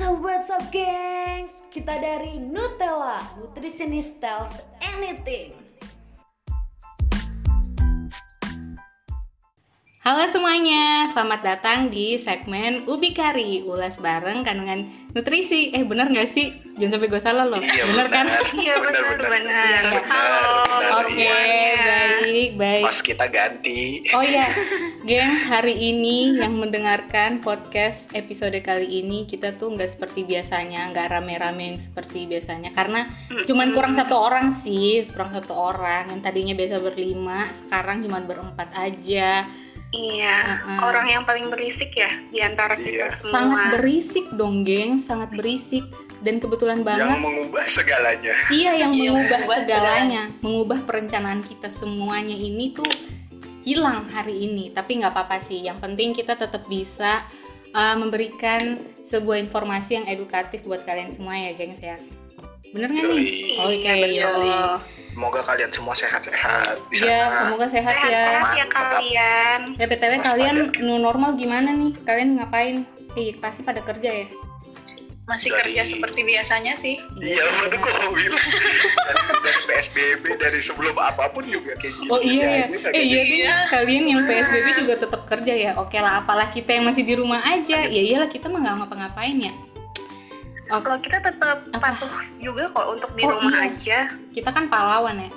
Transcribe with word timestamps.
Up, 0.00 0.16
what's 0.24 0.48
up, 0.48 0.64
gengs? 0.72 1.60
Kita 1.68 2.00
dari 2.00 2.40
Nutella, 2.40 3.20
Nutritionist 3.36 4.16
Tells 4.16 4.48
Anything. 4.80 5.52
Halo 10.10 10.26
semuanya, 10.26 11.06
selamat 11.06 11.38
datang 11.38 11.86
di 11.86 12.18
segmen 12.18 12.82
Ubi 12.90 13.14
Kari 13.14 13.62
Ulas 13.62 14.02
bareng 14.02 14.42
kandungan 14.42 14.90
nutrisi 15.14 15.70
Eh 15.70 15.86
bener 15.86 16.10
gak 16.10 16.26
sih? 16.26 16.50
Jangan 16.74 16.98
sampai 16.98 17.08
gue 17.14 17.22
salah 17.22 17.46
loh 17.46 17.62
Iya, 17.62 17.86
Bener 17.86 18.10
kan? 18.10 18.26
Iya 18.58 18.74
benar 18.82 19.06
benar. 19.22 19.82
Halo. 20.10 21.06
Oke, 21.06 21.14
iya. 21.14 22.26
baik, 22.26 22.50
baik 22.58 22.84
Pas 22.90 22.98
kita 23.06 23.30
ganti. 23.30 24.02
Oh 24.10 24.18
iya, 24.18 24.50
gengs 25.06 25.46
hari 25.46 25.78
ini 25.78 26.42
yang 26.42 26.58
mendengarkan 26.58 27.38
podcast 27.38 28.10
episode 28.10 28.58
kali 28.66 29.06
ini 29.06 29.30
Kita 29.30 29.54
tuh 29.54 29.78
nggak 29.78 29.94
seperti 29.94 30.26
biasanya, 30.26 30.90
nggak 30.90 31.06
rame-rame 31.06 31.70
yang 31.70 31.78
seperti 31.78 32.26
biasanya 32.26 32.74
Karena 32.74 33.06
cuman 33.46 33.70
kurang 33.70 33.94
satu 33.94 34.18
orang 34.18 34.50
sih, 34.50 35.06
kurang 35.06 35.30
satu 35.38 35.54
orang 35.54 36.10
Yang 36.10 36.20
tadinya 36.26 36.54
biasa 36.58 36.82
berlima, 36.82 37.46
sekarang 37.54 38.02
cuma 38.02 38.18
berempat 38.26 38.74
aja 38.74 39.46
Iya. 39.90 40.36
Uh-uh. 40.62 40.86
Orang 40.86 41.06
yang 41.06 41.22
paling 41.22 41.46
berisik 41.46 41.90
ya 41.92 42.10
di 42.28 42.38
antara 42.38 42.74
kita 42.74 42.86
Iya. 42.86 43.08
semua. 43.16 43.32
sangat 43.32 43.60
berisik 43.74 44.26
dong 44.32 44.62
geng 44.62 44.96
sangat 44.96 45.30
berisik 45.30 45.82
dan 46.20 46.36
kebetulan 46.36 46.78
Yang 46.78 46.86
banget 46.86 47.18
mengubah 47.18 47.64
segalanya. 47.66 48.34
iya 48.50 48.70
yang 48.76 48.92
Iya, 48.92 49.10
mengubah 49.10 49.26
mengubah 49.40 49.56
segalanya 49.58 50.22
mengubah 50.40 50.78
perencanaan 50.84 51.42
kita 51.42 51.68
semuanya 51.68 52.34
ini 52.34 52.70
tuh 52.70 52.86
hilang 53.60 54.06
hari 54.08 54.46
ini 54.46 54.70
tapi 54.70 54.96
nggak 54.96 55.10
apa-apa 55.10 55.36
sih 55.38 55.58
yang 55.58 55.76
penting 55.76 56.12
kita 56.12 56.32
tetap 56.32 56.64
bisa 56.64 57.26
uh, 57.70 57.92
memberikan 57.94 58.78
sebuah 59.02 59.36
informasi 59.38 59.96
yang 59.96 60.06
edukatif 60.06 60.62
buat 60.62 60.80
kalian 60.80 61.10
semua 61.10 61.34
ya 61.34 61.52
gengs 61.52 61.78
ya 61.78 61.98
bener 62.70 62.88
nggak 62.88 63.04
nih 63.06 63.26
oke 63.58 63.74
Iya, 63.74 63.94
yoi. 64.06 64.54
Semoga 65.10 65.40
kalian 65.42 65.70
semua 65.70 65.92
sehat-sehat 65.92 66.76
di 66.88 67.02
ya 67.02 67.26
sana. 67.26 67.38
semoga 67.44 67.66
sehat 67.66 67.92
Sehat 67.92 68.08
ya 68.08 68.24
sehat 68.30 68.54
ya 68.54 68.66
kalian. 68.70 69.60
ya 69.74 69.84
btw 69.84 70.04
Waspada. 70.08 70.24
kalian 70.24 70.56
new 70.78 70.98
normal 70.98 71.30
gimana 71.34 71.70
nih 71.70 71.92
kalian 72.00 72.30
ngapain 72.36 72.76
Ih, 73.12 73.34
pasti 73.34 73.60
pada 73.60 73.80
kerja 73.80 74.06
ya 74.08 74.28
Masih 75.22 75.46
Dari- 75.48 75.70
kerja 75.70 75.82
seperti 75.84 76.20
biasanya 76.24 76.74
sih. 76.74 76.98
Iya, 77.16 77.46
baru 77.56 77.76
gue 77.76 77.92
mau 78.00 78.10
bilang 78.10 78.34
dari, 78.34 78.74
dari 79.38 79.60
PSBB 79.64 80.24
dari 80.36 80.58
sebelum 80.58 80.90
apa 80.92 81.30
pun 81.30 81.46
juga 81.46 81.70
kayak 81.72 81.94
gini. 81.94 82.08
Oh 82.08 82.18
iya 82.18 82.42
ya, 82.42 82.64
aja, 82.66 82.88
eh 82.90 83.02
iya 83.04 83.20
deh, 83.20 83.38
Iya. 83.38 83.56
kalian 83.70 84.04
yang 84.06 84.20
PSBB 84.26 84.66
juga 84.76 84.94
tetap 84.98 85.22
kerja 85.24 85.54
ya. 85.54 85.70
Oke 85.76 85.94
lah, 85.96 86.18
apalah 86.18 86.50
kita 86.50 86.70
yang 86.72 86.82
masih 86.82 87.02
di 87.04 87.14
rumah 87.14 87.38
aja. 87.40 87.78
Ya 87.80 88.02
iyalah 88.02 88.26
kita 88.26 88.46
mah 88.46 88.58
nggak 88.58 88.74
ngapa-ngapain 88.82 89.38
ya. 89.40 89.54
Oke, 90.70 90.82
Kalau 90.82 90.98
kita 90.98 91.18
tetap 91.20 91.56
Apa? 91.68 91.78
patuh 91.92 92.10
juga 92.38 92.70
kok 92.70 92.86
untuk 92.90 93.10
di 93.12 93.22
Oh, 93.22 93.34
rumah 93.34 93.52
iya. 93.60 93.68
aja. 93.68 93.98
kita 94.30 94.50
kan 94.50 94.66
pahlawan 94.66 95.18
ya. 95.18 95.30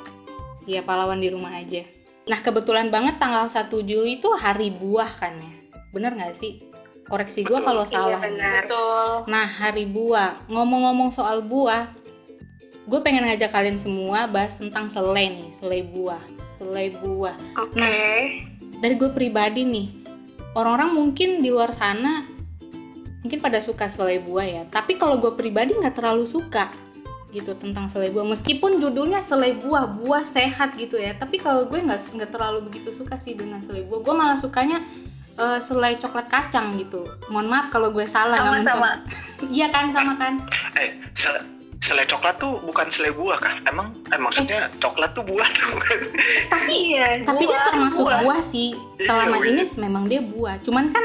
Iya 0.64 0.82
pahlawan 0.82 1.18
di 1.18 1.28
rumah 1.28 1.52
aja. 1.52 1.84
Nah 2.24 2.40
kebetulan 2.40 2.88
banget 2.88 3.18
tanggal 3.18 3.50
1 3.50 3.82
Juli 3.82 4.18
itu 4.18 4.30
hari 4.32 4.70
buah 4.70 5.10
kan 5.12 5.36
ya. 5.36 5.54
Bener 5.90 6.14
nggak 6.14 6.38
sih? 6.38 6.62
Koreksi 7.04 7.44
gua 7.44 7.60
Betul. 7.60 7.68
kalau 7.68 7.84
Iya, 7.84 7.92
salah. 7.92 8.22
benar. 8.22 8.62
Betul. 8.64 9.08
Nah 9.28 9.48
hari 9.50 9.86
buah, 9.86 10.32
ngomong-ngomong 10.48 11.12
soal 11.12 11.44
buah, 11.44 11.92
gue 12.84 13.00
pengen 13.00 13.24
ngajak 13.24 13.50
kalian 13.50 13.76
semua 13.76 14.24
bahas 14.26 14.56
tentang 14.56 14.88
selai 14.88 15.32
nih, 15.32 15.52
selai 15.58 15.82
buah, 15.84 16.24
selai 16.56 16.88
buah. 16.96 17.36
Oke. 17.60 17.76
Nah. 17.76 18.28
dari 18.80 19.00
gue 19.00 19.08
pribadi 19.10 19.64
nih 19.64 19.88
orang-orang 20.54 20.92
mungkin 20.92 21.40
di 21.40 21.48
luar 21.48 21.72
sana 21.72 22.28
mungkin 23.24 23.40
pada 23.40 23.60
suka 23.60 23.88
selai 23.88 24.20
buah 24.20 24.46
ya 24.46 24.64
tapi 24.68 24.96
kalau 24.96 25.18
gue 25.18 25.32
pribadi 25.32 25.74
nggak 25.74 25.96
terlalu 25.96 26.24
suka 26.26 26.68
gitu 27.30 27.56
tentang 27.56 27.88
selai 27.88 28.08
buah 28.10 28.28
meskipun 28.28 28.78
judulnya 28.78 29.20
selai 29.20 29.58
buah 29.58 29.90
buah 29.90 30.22
sehat 30.24 30.76
gitu 30.76 30.96
ya 30.96 31.14
tapi 31.14 31.38
kalau 31.38 31.66
gue 31.66 31.80
nggak 31.80 32.14
nggak 32.14 32.30
terlalu 32.30 32.62
begitu 32.64 32.92
suka 32.92 33.16
sih 33.16 33.34
dengan 33.34 33.58
selai 33.60 33.82
buah 33.82 34.00
gue 34.02 34.14
malah 34.14 34.38
sukanya 34.38 34.84
eh, 35.34 35.60
selai 35.60 35.98
coklat 35.98 36.28
kacang 36.28 36.76
gitu 36.76 37.02
mohon 37.28 37.48
maaf 37.48 37.68
kalau 37.70 37.90
gue 37.90 38.06
salah 38.06 38.38
nggak 38.38 38.62
Sama-sama. 38.62 38.90
mencong- 39.02 39.50
iya 39.50 39.68
kan 39.68 39.90
sama 39.90 40.14
kan 40.14 40.34
Eh, 40.76 40.94
sel- 41.14 41.42
selai 41.80 42.06
coklat 42.06 42.38
tuh 42.38 42.62
bukan 42.62 42.88
selai 42.88 43.12
buah 43.12 43.36
kah? 43.38 43.60
Emang 43.66 43.92
eh, 44.06 44.16
maksudnya 44.16 44.72
coklat 44.78 45.12
tuh 45.12 45.20
buah 45.22 45.44
tuh 45.50 45.74
kan? 45.76 46.00
tapi 46.54 46.74
Iya. 46.92 47.08
tapi 47.24 47.44
dia 47.44 47.50
buah, 47.52 47.66
termasuk 47.68 48.04
buah. 48.04 48.20
buah 48.22 48.42
sih 48.42 48.72
selama 49.00 49.36
Iya, 49.38 49.48
ini 49.50 49.64
memang 49.78 50.04
dia 50.06 50.22
buah 50.22 50.62
cuman 50.62 50.92
kan 50.92 51.04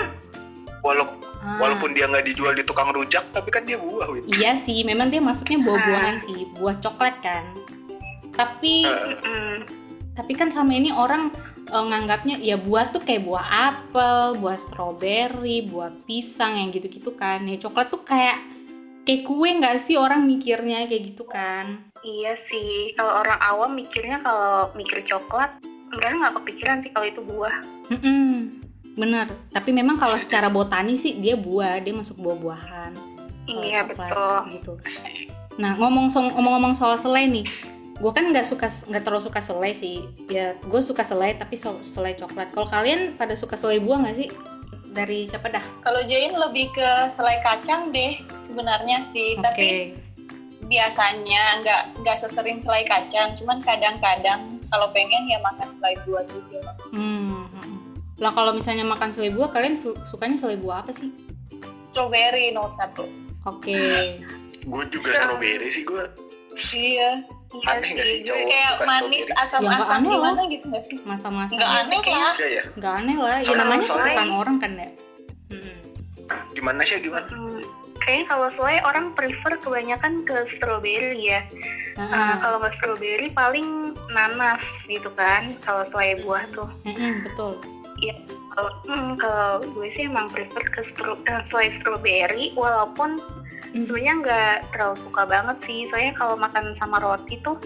Walau, 0.79 1.11
ah, 1.43 1.59
walaupun 1.63 1.95
dia 1.95 2.11
nggak 2.11 2.27
dijual 2.29 2.55
di 2.55 2.65
tukang 2.67 2.91
rujak, 2.91 3.25
tapi 3.31 3.49
kan 3.51 3.67
dia 3.67 3.79
buah, 3.79 4.11
Win. 4.11 4.27
Iya 4.29 4.59
sih, 4.59 4.83
memang 4.83 5.11
dia 5.11 5.23
masuknya 5.23 5.63
buah-buahan 5.63 6.17
sih, 6.27 6.49
buah 6.59 6.77
coklat 6.83 7.17
kan. 7.23 7.45
Tapi 8.39 8.87
Mm-mm. 8.87 9.67
tapi 10.15 10.33
kan 10.35 10.51
selama 10.51 10.73
ini 10.75 10.91
orang 10.95 11.35
eh, 11.71 11.85
nganggapnya 11.91 12.39
ya 12.39 12.59
buah 12.59 12.91
tuh 12.95 13.03
kayak 13.03 13.27
buah 13.27 13.47
apel, 13.75 14.39
buah 14.39 14.59
stroberi, 14.59 15.67
buah 15.67 15.91
pisang 16.07 16.59
yang 16.59 16.71
gitu-gitu 16.71 17.15
kan. 17.19 17.43
Ya 17.47 17.59
coklat 17.59 17.91
tuh 17.91 18.03
kayak 18.07 18.39
kayak 19.09 19.25
kue 19.25 19.49
nggak 19.49 19.81
sih 19.81 19.97
orang 19.97 20.29
mikirnya 20.29 20.85
kayak 20.87 21.15
gitu 21.15 21.25
kan? 21.25 21.83
Iya 22.07 22.39
sih. 22.39 22.95
Kalau 22.95 23.25
orang 23.25 23.41
awam 23.43 23.75
mikirnya 23.75 24.23
kalau 24.23 24.71
mikir 24.79 25.03
coklat, 25.03 25.59
mereka 25.91 26.15
nggak 26.15 26.35
kepikiran 26.39 26.79
sih 26.85 26.91
kalau 26.93 27.07
itu 27.09 27.21
buah. 27.25 27.57
Mm-mm, 27.89 28.63
bener. 28.99 29.31
Tapi 29.55 29.71
memang 29.71 29.97
kalau 29.97 30.19
secara 30.25 30.51
botani 30.51 30.99
sih 30.99 31.17
dia 31.17 31.39
buah, 31.39 31.79
dia 31.79 31.95
masuk 31.95 32.19
buah-buahan. 32.19 32.93
Iya 33.49 33.87
coklat 33.87 34.11
betul. 34.13 34.37
Gitu. 34.53 34.73
Nah 35.57 35.79
ngomong 35.79 36.11
so- 36.11 36.29
ngomong-ngomong 36.29 36.75
soal 36.77 36.99
selai 37.01 37.25
nih, 37.25 37.47
gue 37.97 38.13
kan 38.13 38.29
nggak 38.29 38.45
suka 38.45 38.69
nggak 38.91 39.03
terlalu 39.07 39.23
suka 39.25 39.41
selai 39.41 39.73
sih. 39.73 40.05
Ya 40.29 40.53
gue 40.61 40.81
suka 40.85 41.01
selai 41.01 41.39
tapi 41.39 41.57
so- 41.57 41.81
selai 41.81 42.19
coklat. 42.19 42.53
Kalau 42.53 42.69
kalian 42.69 43.17
pada 43.17 43.33
suka 43.39 43.57
selai 43.57 43.81
buah 43.81 44.05
nggak 44.05 44.19
sih? 44.19 44.29
Dari 44.89 45.25
siapa 45.25 45.49
dah? 45.49 45.63
Kalau 45.81 46.03
Jain 46.05 46.35
lebih 46.35 46.75
ke 46.75 46.91
selai 47.09 47.39
kacang 47.41 47.89
deh 47.95 48.19
sebenarnya 48.45 49.01
sih. 49.01 49.39
Oke. 49.39 49.45
Tapi 49.47 49.69
biasanya 50.69 51.65
nggak 51.65 51.83
nggak 52.05 52.17
sesering 52.19 52.61
selai 52.61 52.85
kacang. 52.85 53.33
Cuman 53.33 53.65
kadang-kadang 53.65 54.61
kalau 54.69 54.93
pengen 54.93 55.25
ya 55.29 55.41
makan 55.41 55.69
selai 55.73 55.97
buah 56.05 56.25
juga. 56.29 56.77
Hmm. 56.93 57.28
Hmm. 58.19 58.21
Lah 58.21 58.35
kalau 58.35 58.51
misalnya 58.51 58.83
makan 58.83 59.15
selai 59.15 59.31
buah, 59.31 59.49
kalian 59.49 59.79
su- 59.79 59.95
sukanya 60.11 60.35
selai 60.35 60.59
buah 60.59 60.83
apa 60.83 60.91
sih? 60.91 61.15
Strawberry 61.89 62.51
nomor 62.51 62.75
satu. 62.75 63.07
Oke. 63.45 63.79
Gue 64.69 64.85
juga 64.91 65.15
strawberry 65.15 65.71
sih 65.71 65.87
gue. 65.87 66.05
Iya. 66.75 67.25
Iya 67.49 67.65
Aneh 67.65 67.91
nggak 67.97 68.05
sih 68.05 68.21
sih. 68.21 68.27
cowok 68.29 68.45
Kayak 68.45 68.69
suka 68.69 68.85
manis 68.85 69.27
asam-asam 69.33 70.01
Ya, 70.05 70.11
gimana 70.13 70.41
gitu 70.53 70.65
nggak 70.69 70.85
sih? 70.85 70.97
Masa-masa 71.01 71.53
Nggak 71.57 71.71
aneh 71.81 72.01
lah. 72.05 72.35
Iya 72.37 72.49
ya. 72.51 72.63
nggak 72.77 72.93
aneh 72.93 73.17
lah. 73.17 73.37
Ya 73.41 73.45
Soalnya 73.47 73.63
namanya 73.65 73.81
kesukaan 73.81 74.31
orang 74.35 74.57
kan 74.61 74.71
ya. 74.77 74.89
Hmm. 75.49 75.79
Gimana 76.53 76.81
sih 76.85 77.01
gimana? 77.01 77.25
Hmm, 77.33 77.61
kayaknya 77.97 78.25
kalau 78.29 78.49
selai 78.53 78.79
orang 78.85 79.07
prefer 79.17 79.53
kebanyakan 79.65 80.13
ke 80.29 80.37
strawberry 80.45 81.23
ya. 81.25 81.41
Ah, 81.97 82.05
Uh, 82.05 82.35
kalau 82.39 82.57
nggak 82.61 82.75
strawberry 82.77 83.29
paling 83.33 83.69
nanas 84.13 84.61
gitu 84.85 85.09
kan. 85.17 85.57
Kalau 85.65 85.81
selai 85.89 86.21
buah 86.21 86.45
tuh. 86.53 86.69
Mm-mm, 86.85 87.25
betul. 87.25 87.57
Kalau 88.49 88.71
hmm, 88.85 89.11
kalau 89.17 89.51
gue 89.65 89.89
sih 89.89 90.05
emang 90.05 90.27
prefer 90.27 90.65
ke 90.65 90.81
stro- 90.81 91.21
eh, 91.23 91.43
selai 91.45 91.71
strawberry 91.71 92.51
walaupun 92.53 93.19
Hmm. 93.69 93.85
sebenarnya 93.85 94.15
nggak 94.19 94.73
terlalu 94.73 94.97
suka 94.99 95.23
banget 95.25 95.57
sih. 95.63 95.85
Soalnya 95.85 96.17
kalau 96.17 96.35
makan 96.35 96.73
sama 96.75 96.97
roti 96.99 97.37
tuh 97.39 97.61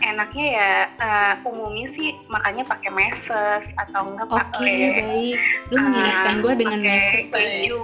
enaknya 0.00 0.46
ya 0.52 0.70
eh, 0.96 1.34
umumnya 1.44 1.86
sih 1.88 2.14
makannya 2.26 2.62
pakai 2.62 2.90
meses 2.92 3.62
atau 3.76 4.02
enggak 4.04 4.26
Oke, 4.26 4.36
pakai 4.36 4.74
baik. 4.96 5.38
Lu 5.68 5.78
mengingatkan 5.80 6.34
gue 6.38 6.52
dengan 6.56 6.78
pakai 6.80 6.90
meses. 6.90 7.22
keju 7.30 7.78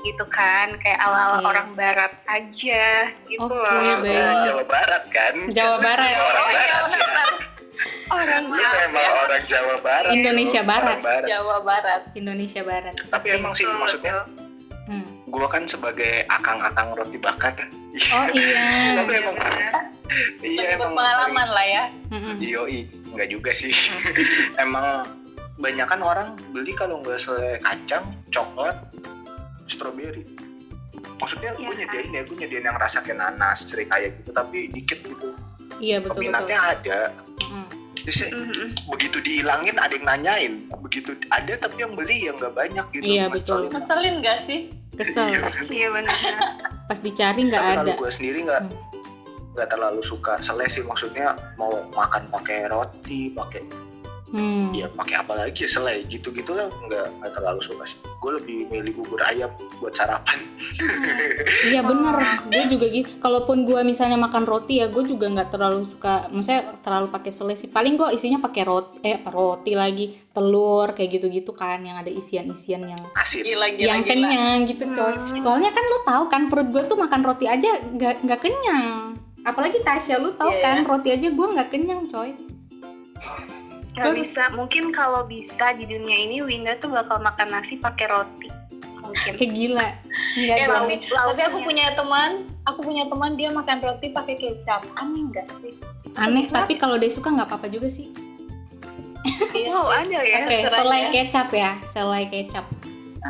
gitu 0.00 0.24
kan 0.28 0.78
kayak 0.78 0.98
ala-ala 1.00 1.36
Oke. 1.36 1.46
orang 1.48 1.68
barat 1.74 2.12
aja 2.26 2.86
gitu 3.24 3.42
Oke, 3.42 3.54
loh 3.54 3.96
baik. 4.00 4.34
Jawa 4.44 4.64
Barat 4.64 5.04
kan? 5.10 5.34
Jawa 5.48 5.76
Barat. 5.78 6.14
Orang 6.14 6.42
Oh 6.42 6.50
iya 6.52 6.62
Barat. 6.78 6.90
Orang 8.20 8.44
Gue 8.46 8.58
Jawa 8.60 8.80
emang 8.84 9.12
orang 9.24 9.44
Jawa 9.44 9.74
Barat. 9.80 10.12
Indonesia 10.12 10.60
Orang 10.60 10.70
Barat. 10.72 10.98
Barat. 11.00 11.28
Jawa 11.28 11.56
Barat. 11.60 12.02
Indonesia 12.12 12.62
Barat. 12.62 12.94
Tapi 13.08 13.26
emang 13.32 13.52
sih 13.52 13.64
Betul, 13.64 13.80
maksudnya 13.80 14.14
betul. 14.24 14.48
Hmm. 14.90 15.06
gue 15.30 15.46
kan 15.46 15.62
sebagai 15.64 16.26
akang-akang 16.26 16.88
roti 16.98 17.14
bakar. 17.16 17.54
Oh 18.10 18.26
iya. 18.34 18.98
Tapi 18.98 19.12
emang 19.22 19.36
Lebih 19.38 20.50
iya 20.50 20.74
emang 20.74 20.90
berpengalaman 20.90 21.48
lah 21.54 21.66
ya. 21.66 21.84
Mm-mm. 22.10 22.34
Yoi, 22.42 22.90
enggak 23.14 23.28
juga 23.30 23.50
sih. 23.54 23.70
emang 24.64 25.06
banyak 25.54 25.86
kan 25.86 26.00
orang 26.02 26.28
beli 26.50 26.74
kalau 26.74 26.98
nggak 26.98 27.20
selai 27.22 27.62
kacang, 27.62 28.10
coklat, 28.34 28.74
strawberry. 29.70 30.26
Maksudnya 31.20 31.52
gue 31.54 31.62
Iya, 31.62 31.76
nyediain 31.84 32.10
ya, 32.10 32.22
gue 32.24 32.36
nyediain 32.40 32.64
yang 32.64 32.78
rasa 32.80 32.98
kayak 32.98 33.20
nanas, 33.20 33.68
ceritaya 33.68 34.08
gitu, 34.10 34.32
tapi 34.32 34.72
dikit 34.72 34.98
gitu. 35.04 35.36
Iya 35.78 36.02
betul 36.02 36.26
betul. 36.26 36.32
Peminatnya 36.34 36.58
ada. 36.74 36.98
Mm. 37.46 37.68
Terus 38.00 38.20
Mhm. 38.26 38.66
begitu 38.88 39.18
dihilangin 39.18 39.76
ada 39.76 39.92
yang 39.92 40.06
nanyain, 40.06 40.52
begitu 40.80 41.12
ada 41.28 41.52
tapi 41.54 41.80
yang 41.80 41.92
beli 41.92 42.24
yang 42.24 42.36
nggak 42.36 42.54
banyak 42.54 42.86
gitu. 42.90 43.04
Iya, 43.04 43.26
Mas 43.26 43.40
betul. 43.40 43.56
Colin. 43.60 43.70
Ngeselin 43.72 44.14
gak 44.20 44.38
sih? 44.42 44.60
kesel 44.92 45.32
Iya 45.70 45.88
benar. 45.88 46.12
pas 46.84 46.98
dicari 46.98 47.40
nggak 47.42 47.56
Tapi 47.56 47.72
ada 47.72 47.82
kalau 47.86 47.94
gue 47.96 48.10
sendiri 48.10 48.38
nggak 48.42 48.62
Hmm. 48.62 48.76
nggak 49.50 49.68
terlalu 49.70 50.02
suka 50.02 50.36
selai 50.38 50.68
sih 50.68 50.82
maksudnya 50.82 51.32
mau 51.56 51.72
makan 51.90 52.28
pakai 52.28 52.68
roti 52.68 53.32
pakai 53.32 53.64
hmm. 54.32 54.74
ya 54.74 54.86
pakai 54.90 55.16
apa 55.20 55.32
lagi 55.36 55.66
ya 55.66 55.70
selai 55.70 56.06
gitu 56.06 56.30
gitu 56.30 56.54
lah 56.54 56.66
nggak 56.66 57.06
nggak 57.20 57.32
terlalu 57.34 57.60
suka 57.62 57.84
sih 57.86 57.98
gue 58.00 58.30
lebih 58.36 58.56
milih 58.68 58.92
bubur 59.00 59.20
ayam 59.26 59.50
buat 59.80 59.94
sarapan 59.96 60.38
Iya 61.66 61.82
bener, 61.84 62.14
gue 62.52 62.64
juga 62.70 62.86
gitu. 62.88 63.08
Kalaupun 63.20 63.66
gue 63.66 63.80
misalnya 63.82 64.16
makan 64.16 64.44
roti 64.46 64.80
ya, 64.80 64.86
gue 64.88 65.02
juga 65.02 65.26
nggak 65.28 65.50
terlalu 65.52 65.82
suka, 65.84 66.28
maksudnya 66.30 66.76
terlalu 66.84 67.06
pakai 67.10 67.32
selai 67.32 67.56
sih. 67.58 67.68
Paling 67.68 67.96
gue 67.96 68.08
isinya 68.14 68.38
pakai 68.40 68.62
roti, 68.64 68.96
eh 69.02 69.18
roti 69.24 69.72
lagi, 69.74 70.14
telur 70.30 70.92
kayak 70.94 71.20
gitu-gitu 71.20 71.52
kan, 71.56 71.82
yang 71.82 71.98
ada 72.00 72.08
isian-isian 72.08 72.86
yang 72.86 73.02
asin 73.16 73.42
Gila, 73.44 73.66
gila, 73.72 73.88
yang 73.88 74.00
gila. 74.04 74.10
kenyang 74.14 74.58
gitu 74.68 74.84
coy. 74.94 75.14
Hmm. 75.16 75.40
Soalnya 75.40 75.70
kan 75.72 75.84
lu 75.84 75.98
tahu 76.06 76.24
kan 76.28 76.42
perut 76.52 76.68
gue 76.70 76.82
tuh 76.86 76.98
makan 77.00 77.20
roti 77.24 77.46
aja 77.48 77.70
nggak 77.88 78.24
nggak 78.24 78.40
kenyang. 78.40 79.16
Apalagi 79.40 79.80
Tasya 79.80 80.20
lu 80.20 80.36
tahu 80.36 80.52
Iya, 80.52 80.60
kan 80.60 80.76
iya. 80.84 80.86
roti 80.86 81.08
aja 81.10 81.28
gue 81.32 81.46
nggak 81.56 81.68
kenyang 81.72 82.02
coy. 82.08 82.30
Gak 84.02 84.16
bisa. 84.16 84.42
Mungkin 84.50 84.84
kalau 84.90 85.24
bisa 85.24 85.76
di 85.76 85.84
dunia 85.84 86.16
ini 86.18 86.40
Winda 86.40 86.76
tuh 86.76 86.88
bakal 86.88 87.20
makan 87.20 87.52
nasi 87.52 87.76
pakai 87.76 88.08
roti. 88.08 88.48
Mungkin. 89.00 89.32
Kayak 89.36 89.52
gila. 89.52 89.88
Enggak 90.32 90.56
Eh, 90.56 90.64
dong. 90.64 90.74
tapi, 90.76 90.94
tapi 91.04 91.42
aku 91.42 91.58
punya 91.60 91.86
teman, 91.92 92.30
aku 92.62 92.80
punya 92.80 93.04
teman 93.04 93.34
dia 93.34 93.50
makan 93.50 93.78
roti 93.80 94.08
pakai 94.08 94.34
kecap. 94.34 94.80
Aneh 94.96 95.20
enggak 95.22 95.46
sih? 95.58 95.74
Aneh 96.14 96.46
tapi 96.46 96.74
kalau 96.74 96.96
dia 96.96 97.10
suka 97.10 97.28
nggak 97.28 97.46
apa-apa 97.46 97.68
juga 97.68 97.86
sih. 97.86 98.08
Iya. 99.52 99.68
Wow 99.68 99.88
ada 99.90 100.20
ya. 100.22 100.38
Oke, 100.42 100.56
Terserah 100.62 100.78
selai 100.80 101.00
ya. 101.00 101.10
kecap 101.12 101.48
ya, 101.50 101.70
selai 101.86 102.22
kecap. 102.24 102.64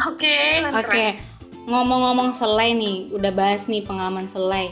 Oke. 0.07 0.37
Oke, 0.71 1.05
ngomong-ngomong 1.67 2.31
selai 2.31 2.71
nih, 2.73 3.11
udah 3.11 3.33
bahas 3.33 3.67
nih 3.67 3.83
pengalaman 3.83 4.29
selai. 4.29 4.71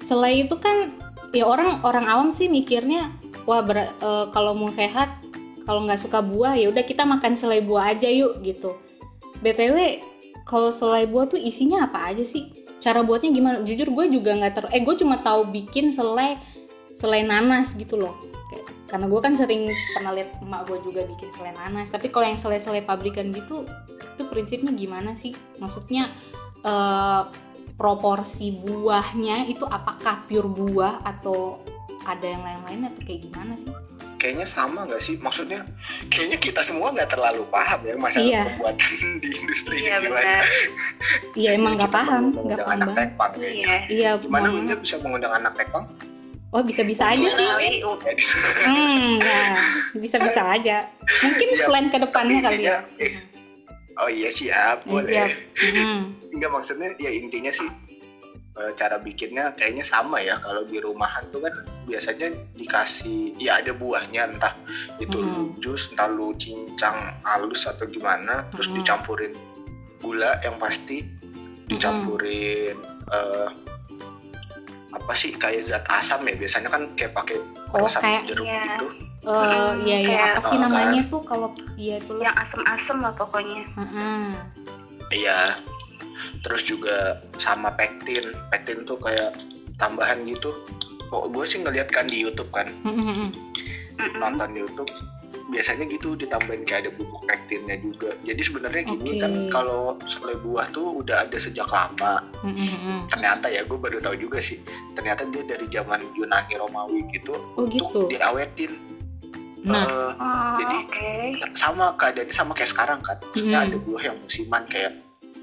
Selai 0.00 0.46
itu 0.46 0.54
kan 0.56 0.94
ya 1.32 1.44
orang 1.44 1.82
orang 1.82 2.06
awam 2.06 2.28
sih 2.30 2.46
mikirnya 2.46 3.10
wah 3.48 3.64
ber- 3.64 3.96
eh, 3.96 4.26
kalau 4.36 4.52
mau 4.52 4.68
sehat 4.68 5.08
kalau 5.64 5.88
nggak 5.88 6.00
suka 6.00 6.20
buah 6.20 6.60
ya 6.60 6.68
udah 6.68 6.84
kita 6.84 7.08
makan 7.08 7.32
selai 7.32 7.64
buah 7.64 7.96
aja 7.96 8.08
yuk 8.12 8.44
gitu. 8.44 8.76
btw 9.40 10.04
kalau 10.48 10.72
selai 10.72 11.04
buah 11.04 11.28
tuh 11.28 11.36
isinya 11.36 11.84
apa 11.84 12.08
aja 12.08 12.24
sih? 12.24 12.48
Cara 12.80 13.04
buatnya 13.04 13.28
gimana? 13.36 13.56
Jujur 13.68 13.92
gue 13.92 14.08
juga 14.08 14.32
nggak 14.32 14.52
ter 14.56 14.64
eh 14.72 14.80
gue 14.80 14.94
cuma 14.96 15.20
tahu 15.20 15.52
bikin 15.52 15.92
selai 15.92 16.40
selai 16.96 17.20
nanas 17.20 17.76
gitu 17.76 18.00
loh. 18.00 18.16
Karena 18.88 19.04
gue 19.04 19.20
kan 19.20 19.36
sering 19.36 19.68
pernah 19.92 20.16
lihat 20.16 20.40
emak 20.40 20.64
gue 20.72 20.80
juga 20.80 21.04
bikin 21.04 21.28
selai 21.36 21.52
nanas. 21.52 21.92
Tapi 21.92 22.08
kalau 22.08 22.24
yang 22.24 22.40
selai-selai 22.40 22.80
pabrikan 22.88 23.28
gitu 23.28 23.68
itu 24.16 24.22
prinsipnya 24.32 24.72
gimana 24.72 25.12
sih? 25.12 25.36
Maksudnya 25.60 26.08
eh, 26.64 27.22
proporsi 27.78 28.50
buahnya 28.52 29.46
itu 29.46 29.62
apakah 29.64 30.26
pure 30.26 30.44
buah 30.46 31.00
atau 31.02 31.62
ada 32.02 32.26
yang 32.26 32.42
lain-lain 32.42 32.90
atau 32.90 33.00
kayak 33.00 33.20
gimana 33.22 33.54
sih? 33.54 33.70
kayaknya 34.18 34.50
sama 34.50 34.82
nggak 34.82 34.98
sih 34.98 35.14
maksudnya 35.16 35.62
kayaknya 36.10 36.42
kita 36.42 36.58
semua 36.58 36.90
nggak 36.90 37.06
terlalu 37.08 37.46
paham 37.46 37.78
ya 37.80 37.94
masalah 37.94 38.26
Iya. 38.26 38.42
pembuatan 38.50 38.90
di 39.22 39.28
industri 39.32 39.76
Iya 39.78 39.96
gimana 39.96 40.18
benar. 40.18 40.42
Iya 41.38 41.50
emang 41.54 41.72
nggak 41.78 41.92
paham, 41.94 42.24
nggak 42.34 42.58
paham 42.58 42.74
anak 42.74 42.88
tekpang 42.92 43.32
kayaknya 43.32 43.62
Iya. 43.62 43.78
Iya, 43.86 44.10
gimana 44.18 44.46
Winda 44.50 44.74
bisa 44.74 44.98
mengundang 44.98 45.30
anak 45.32 45.54
tekpang 45.54 45.86
Oh 46.50 46.64
bisa-bisa 46.64 47.04
aja 47.06 47.28
sih. 47.28 47.44
Win? 47.46 47.74
Ya, 47.78 48.10
di- 48.10 48.26
Hmm, 48.64 49.20
nah, 49.20 49.52
bisa-bisa 49.94 50.40
aja. 50.56 50.80
Mungkin 51.22 51.48
Iya, 51.52 51.64
plan 51.68 51.86
ke 51.86 51.98
depannya 52.00 52.38
kali 52.42 52.62
ya. 52.64 52.80
eh, 52.98 53.12
oh 53.94 54.08
iya 54.08 54.32
siap 54.32 54.80
Ya, 54.80 54.88
boleh 54.88 55.06
siap. 55.06 55.30
Hmm. 55.76 56.02
Enggak 56.38 56.52
maksudnya 56.52 56.94
ya 56.96 57.10
intinya 57.10 57.50
sih 57.50 57.66
eh, 58.54 58.72
cara 58.74 58.94
bikinnya 58.96 59.50
kayaknya 59.52 59.82
sama 59.82 60.18
ya 60.18 60.38
kalau 60.38 60.62
di 60.62 60.78
rumahan 60.78 61.22
tuh 61.28 61.38
kan 61.40 61.54
biasanya 61.84 62.26
dikasih 62.54 63.34
ya 63.36 63.58
ada 63.58 63.70
buahnya 63.72 64.22
entah 64.28 64.54
itu 64.96 65.14
Hmm. 65.14 65.30
lu 65.30 65.42
jus 65.58 65.90
entah 65.90 66.06
lu 66.06 66.34
cincang 66.34 66.94
halus 67.22 67.66
atau 67.66 67.86
gimana 67.86 68.46
terus 68.50 68.66
Hmm. 68.66 68.78
dicampurin 68.78 69.34
gula 69.98 70.38
yang 70.40 70.54
pasti 70.56 71.02
dicampurin 71.66 72.74
eh, 73.08 73.48
apa 74.88 75.12
sih 75.12 75.30
kayak 75.32 75.62
zat 75.64 75.84
asam 75.86 76.22
ya 76.22 76.34
biasanya 76.34 76.66
kan 76.68 76.82
kayak 76.94 77.12
pakai 77.12 77.36
Oh, 77.70 77.84
kayak- 77.84 78.26
jeruk 78.26 78.42
iya. 78.44 78.62
gitu 78.64 78.86
Eh, 79.20 79.34
Hmm, 79.34 79.84
iya 79.84 79.96
iya 79.98 80.08
kayak- 80.08 80.34
apa 80.34 80.48
sih 80.48 80.58
namanya 80.58 81.02
tuh 81.04 81.20
kalau 81.20 81.48
iya 81.76 81.98
itu. 81.98 82.16
Yang 82.16 82.36
asem-asem 82.38 82.96
lah 82.98 83.12
pokoknya. 83.12 83.62
Heeh. 83.76 84.24
iya 85.10 85.52
terus 86.40 86.62
juga 86.62 87.18
sama 87.36 87.70
pektin 87.72 88.22
pektin 88.48 88.82
tuh 88.82 88.98
kayak 88.98 89.34
tambahan 89.76 90.22
gitu 90.24 90.50
oh 91.08 91.26
gue 91.26 91.44
sih 91.44 91.58
ngeliat 91.58 91.88
kan 91.88 92.04
di 92.04 92.20
YouTube 92.20 92.50
kan 92.50 92.68
nonton 94.16 94.48
di 94.52 94.60
YouTube 94.60 94.90
biasanya 95.48 95.88
gitu 95.88 96.12
ditambahin 96.12 96.60
kayak 96.62 96.84
ada 96.84 96.90
bubuk 96.92 97.24
pektinnya 97.24 97.80
juga 97.80 98.12
jadi 98.20 98.36
sebenarnya 98.36 98.82
gini 98.86 99.16
Oke. 99.16 99.20
kan 99.22 99.32
kalau 99.48 99.80
selai 100.04 100.36
buah 100.38 100.68
tuh 100.68 101.00
udah 101.00 101.24
ada 101.24 101.40
sejak 101.40 101.64
lama 101.66 102.20
ternyata 103.08 103.48
ya 103.48 103.64
gue 103.64 103.78
baru 103.80 103.96
tahu 103.98 104.16
juga 104.18 104.44
sih 104.44 104.60
ternyata 104.92 105.24
dia 105.24 105.40
dari 105.48 105.64
zaman 105.68 106.04
Yunani 106.12 106.52
Romawi 106.54 107.00
gitu 107.10 107.32
Oh 107.56 107.64
untuk 107.64 107.88
gitu. 107.88 108.00
diawetin 108.12 108.72
Nah. 109.58 109.84
Eh, 109.84 110.10
Oh, 110.14 110.54
Jadi, 110.62 110.76
oke. 110.86 111.10
sama 111.52 111.90
keadaannya 111.98 112.30
sama 112.30 112.54
kayak 112.54 112.70
sekarang 112.70 113.00
kan 113.02 113.18
maksudnya 113.20 113.58
Hmm. 113.58 113.68
ada 113.68 113.76
buah 113.80 114.02
yang 114.06 114.16
musiman 114.16 114.62
kayak 114.64 114.92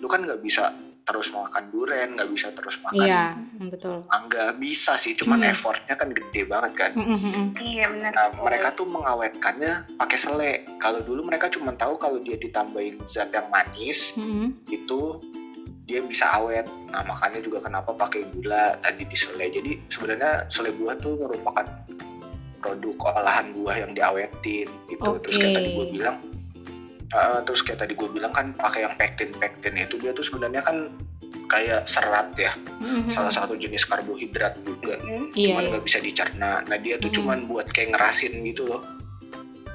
lu 0.05 0.07
kan 0.07 0.21
nggak 0.21 0.37
bisa 0.39 0.69
terus 1.01 1.29
makan 1.29 1.69
duren 1.69 2.13
nggak 2.13 2.29
bisa 2.29 2.49
terus 2.51 2.77
makan 2.79 3.01
Iya, 3.01 3.25
betul. 3.63 4.05
mangga 4.05 4.53
bisa 4.53 4.93
sih 4.95 5.13
cuman 5.13 5.37
Hmm. 5.39 5.49
effortnya 5.49 5.93
kan 5.93 6.09
gede 6.09 6.45
banget 6.45 6.73
kan. 6.75 6.91
Iya 7.55 7.89
benar. 7.89 8.11
Nah, 8.11 8.25
mereka 8.39 8.69
tuh 8.71 8.85
mengawetkannya 8.85 9.97
pakai 9.97 10.17
selai. 10.17 10.53
Kalau 10.77 11.01
dulu 11.01 11.21
mereka 11.23 11.45
cuma 11.47 11.73
tahu 11.73 11.97
kalau 11.97 12.17
dia 12.19 12.33
ditambahin 12.35 13.01
zat 13.05 13.29
yang 13.29 13.49
manis 13.49 14.13
Hmm, 14.13 14.25
hmm. 14.25 14.49
itu 14.67 15.01
dia 15.83 16.01
bisa 16.01 16.25
awet. 16.31 16.65
Nah, 16.89 17.01
makanya 17.01 17.37
juga 17.39 17.61
kenapa 17.61 17.93
pakai 17.93 18.25
gula 18.27 18.73
tadi 18.79 19.05
di 19.05 19.13
selai. 19.15 19.49
Jadi 19.51 19.71
sebenarnya 19.87 20.31
selai 20.47 20.73
buah 20.73 20.97
tuh 20.97 21.17
merupakan 21.19 21.65
produk 22.57 22.95
olahan 23.15 23.53
buah 23.53 23.75
yang 23.79 23.91
diawetin 23.91 24.65
gitu. 24.87 25.09
Terus 25.19 25.37
kayak 25.37 25.53
tadi 25.55 25.69
gue 25.71 25.85
bilang 25.91 26.17
eh, 27.07 27.39
terus 27.41 27.61
kayak 27.61 27.79
tadi 27.79 27.93
gue 27.93 28.07
bilang 28.07 28.29
kan 28.29 28.51
pakai 28.51 28.81
yang 28.81 28.95
pektin 28.95 29.29
pektin 29.31 29.75
itu 29.75 29.95
dia 29.95 30.11
tuh 30.11 30.21
sebenarnya 30.21 30.59
kan 30.59 30.89
kayak 31.45 31.85
serat 31.85 32.33
ya 32.35 32.53
Hmm, 32.75 33.01
hmm, 33.01 33.09
salah 33.09 33.29
satu 33.29 33.53
jenis 33.53 33.85
karbohidrat 33.85 34.57
juga. 34.61 34.97
Iya, 35.31 35.53
cuman 35.53 35.61
iya. 35.61 35.69
nggak 35.71 35.83
bisa 35.83 35.99
dicerna 35.99 36.51
nah 36.63 36.77
dia 36.77 36.95
tuh 36.95 37.07
Hmm. 37.07 37.17
cuman 37.21 37.37
buat 37.45 37.67
kayak 37.67 37.93
ngerasin 37.93 38.33
gitu 38.43 38.65
loh 38.65 38.81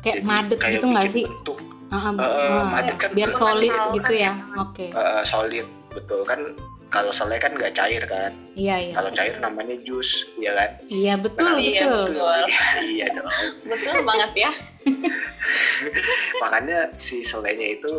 Kayak 0.00 0.16
Jadi 0.16 0.26
madet 0.26 0.58
kayak 0.58 0.74
gitu 0.74 0.86
nggak 0.88 1.06
sih? 1.08 1.24
bentuk 1.24 1.58
Ah, 1.90 1.96
ah, 1.98 2.12
Eh, 2.14 2.48
ah, 2.48 2.64
madet 2.70 2.96
kan 2.96 3.10
biar 3.10 3.30
solid 3.32 3.68
kan 3.68 3.90
gitu 3.92 4.12
ya. 4.16 4.32
Oke. 4.56 4.86
eh, 4.88 5.22
solid 5.22 5.66
betul 5.88 6.20
kan 6.22 6.40
kalau 6.88 7.10
selai 7.10 7.36
kan 7.36 7.50
nggak 7.52 7.70
cair 7.72 8.02
kan 8.02 8.30
Iya, 8.52 8.74
iya. 8.80 8.92
kalau 8.92 9.10
cair 9.10 9.34
namanya 9.36 9.74
jus 9.80 10.10
ya 10.36 10.50
kan 10.52 10.70
Iya, 10.86 11.14
betul, 11.16 11.46
Benar. 11.46 11.56
Iya, 11.56 11.82
betul. 11.82 12.02
betul. 12.08 12.42
iya 12.88 13.06
dong 13.10 13.30
Betul 13.64 13.96
banget 14.02 14.32
ya. 14.36 14.50
makanya 16.42 16.88
si 16.96 17.22
selainya 17.22 17.76
itu 17.76 17.92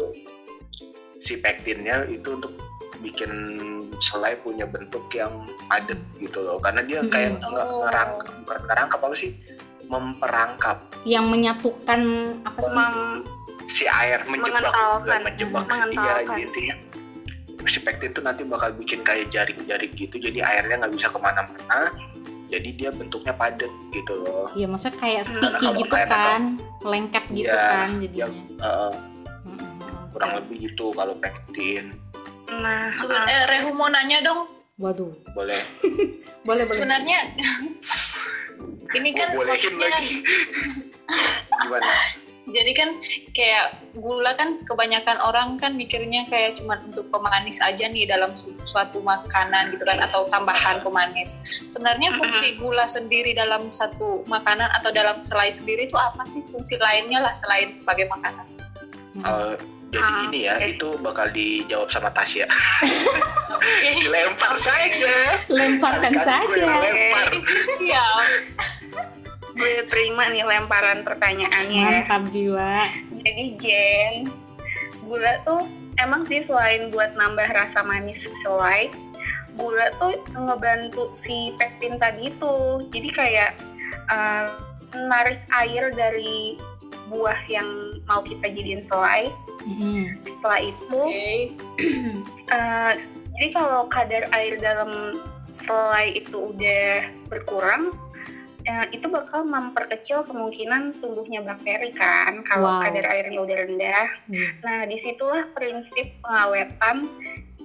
si 1.19 1.37
pektinnya 1.37 2.05
itu 2.07 2.33
untuk 2.33 2.53
bikin 3.01 3.31
selai 3.97 4.37
punya 4.37 4.65
bentuk 4.65 5.05
yang 5.11 5.29
padat 5.65 5.97
gitu 6.17 6.41
loh 6.41 6.57
karena 6.57 6.81
dia 6.81 7.01
kayak 7.03 7.37
Mm-mm. 7.37 7.49
nggak 7.49 7.67
Oh. 7.67 7.81
ngerangkap 7.83 8.33
bukan 8.39 8.59
ngerangkap 8.67 8.99
apa 9.01 9.15
sih 9.15 9.31
memperangkap 9.87 10.77
Yang 11.03 11.25
menyatukan 11.27 12.01
apa 12.45 12.59
sih? 12.61 12.69
Emang 12.71 12.93
si 13.67 13.83
air 13.87 14.19
menjebak 14.25 14.69
bukan 14.69 15.21
menjebak 15.23 15.65
iya 15.65 15.77
Mengentalkan. 15.81 16.37
intinya 16.39 16.75
si 17.63 17.77
pektin 17.79 18.09
tuh 18.11 18.21
nanti 18.21 18.41
bakal 18.43 18.73
bikin 18.73 19.01
kayak 19.01 19.29
jaring-jaring 19.29 19.93
gitu 19.93 20.17
jadi 20.17 20.39
airnya 20.41 20.81
nggak 20.81 20.93
bisa 20.93 21.07
ke 21.07 21.17
mana-mana 21.17 21.93
jadi 22.51 22.69
dia 22.69 22.89
bentuknya 22.91 23.31
padat 23.31 23.71
gitu 23.89 24.13
loh 24.17 24.51
Iya, 24.51 24.67
maksudnya 24.67 24.99
kayak 24.99 25.23
Hmm. 25.23 25.31
sticky 25.33 25.55
Kalau 25.57 25.79
gitu 25.79 25.89
kayak 25.89 26.09
kan, 26.09 26.41
lengket 26.83 27.25
gitu 27.31 27.47
Iya, 27.49 27.63
kan 27.65 27.89
jadinya. 27.97 28.25
Eh, 28.27 28.93
Hmm, 29.41 29.57
hmm. 29.57 30.03
kurang 30.11 30.31
lebih 30.37 30.55
gitu 30.61 30.85
kalau 30.91 31.15
pektin 31.17 31.95
nah, 32.51 32.91
Seben- 32.91 33.15
ah, 33.17 33.25
eh, 33.25 33.43
Rehu 33.47 33.71
mau 33.71 33.87
nanya 33.87 34.19
dong. 34.21 34.43
Waduh, 34.75 35.15
boleh 35.31 35.55
boleh 36.47 36.63
boleh. 36.63 36.67
Sebenarnya 36.69 37.17
ini 38.97 39.09
kan 39.11 39.31
Gua 39.31 39.45
bolehin 39.45 39.55
maksudnya 39.71 39.87
lagi 39.89 40.15
gimana 41.61 41.87
jadi 42.43 42.73
kan 42.73 42.89
kayak 43.31 43.65
gula 43.93 44.33
kan 44.33 44.57
kebanyakan 44.65 45.21
orang 45.21 45.55
kan 45.55 45.73
mikirnya 45.73 46.25
kayak 46.25 46.57
cuma 46.57 46.81
untuk 46.81 47.05
pemanis 47.07 47.61
aja 47.61 47.85
nih 47.85 48.03
dalam 48.03 48.33
su- 48.33 48.57
suatu 48.63 48.97
makanan 48.99 49.69
gitu 49.71 49.83
kan 49.83 50.01
atau 50.01 50.25
tambahan 50.25 50.81
pemanis. 50.81 51.37
Sebenarnya 51.69 52.11
fungsi 52.13 52.57
gula 52.57 52.83
sendiri 52.83 53.31
dalam 53.31 53.69
satu 53.69 54.25
makanan 54.25 54.73
atau 54.73 54.89
dalam 54.89 55.21
selai 55.21 55.47
sendiri 55.47 55.85
itu 55.85 55.93
apa 55.93 56.25
sih 56.25 56.41
fungsi 56.47 56.75
lainnya 56.75 57.21
lah 57.21 57.31
selain 57.31 57.71
sebagai 57.71 58.09
makanan? 58.09 58.45
Eh, 59.17 59.55
Jadi 59.91 59.99
Ah, 60.01 60.23
ini 60.25 60.39
ya, 60.47 60.55
oke. 60.55 60.67
itu 60.71 60.89
bakal 61.03 61.27
dijawab 61.29 61.91
sama 61.91 62.07
Tasya. 62.09 62.47
Dilempar 63.99 64.55
saja. 64.55 65.13
lemparkan 65.45 66.15
saja 66.15 66.63
lempar. 66.63 67.27
Iya. 67.77 68.07
Gue 69.55 69.73
terima 69.91 70.27
nih 70.31 70.45
lemparan 70.45 71.03
pertanyaannya. 71.03 72.07
mantap 72.07 72.23
jiwa 72.31 72.87
Jadi 73.21 73.43
Jen, 73.59 74.13
gula 75.05 75.39
tuh 75.43 75.67
emang 75.99 76.23
sih 76.25 76.41
selain 76.47 76.89
buat 76.89 77.13
nambah 77.13 77.51
rasa 77.51 77.83
manis 77.83 78.23
selai, 78.41 78.89
gula 79.59 79.91
tuh 79.99 80.15
ngebantu 80.33 81.11
si 81.27 81.53
pektin 81.59 81.99
tadi 81.99 82.31
tuh. 82.39 82.85
Jadi 82.89 83.09
kayak 83.11 83.51
eh, 84.09 84.47
menarik 84.95 85.39
air 85.51 85.91
dari 85.91 86.57
buah 87.11 87.37
yang 87.51 87.99
mau 88.07 88.23
kita 88.23 88.47
jadiin 88.47 88.87
selai. 88.87 89.27
Mm-mm. 89.67 90.17
Setelah 90.25 90.59
itu, 90.63 91.01
Oke. 91.05 91.31
eh, 92.55 92.91
jadi 93.37 93.47
kalau 93.53 93.85
kadar 93.91 94.25
air 94.33 94.57
dalam 94.57 95.19
selai 95.61 96.17
itu 96.17 96.55
udah 96.55 97.05
berkurang, 97.29 97.93
eh, 98.65 98.85
itu 98.93 99.05
bakal 99.09 99.45
memperkecil 99.45 100.25
kemungkinan 100.25 100.97
tumbuhnya 101.01 101.41
bakteri 101.41 101.89
kan 101.93 102.45
kalau 102.45 102.79
Wow. 102.79 102.81
kadar 102.85 103.05
airnya 103.09 103.39
udah 103.41 103.57
rendah. 103.67 104.07
Hmm. 104.29 104.49
Nah, 104.63 104.79
di 104.85 104.97
situlah 105.01 105.45
prinsip 105.53 106.13
pengawetan 106.21 107.09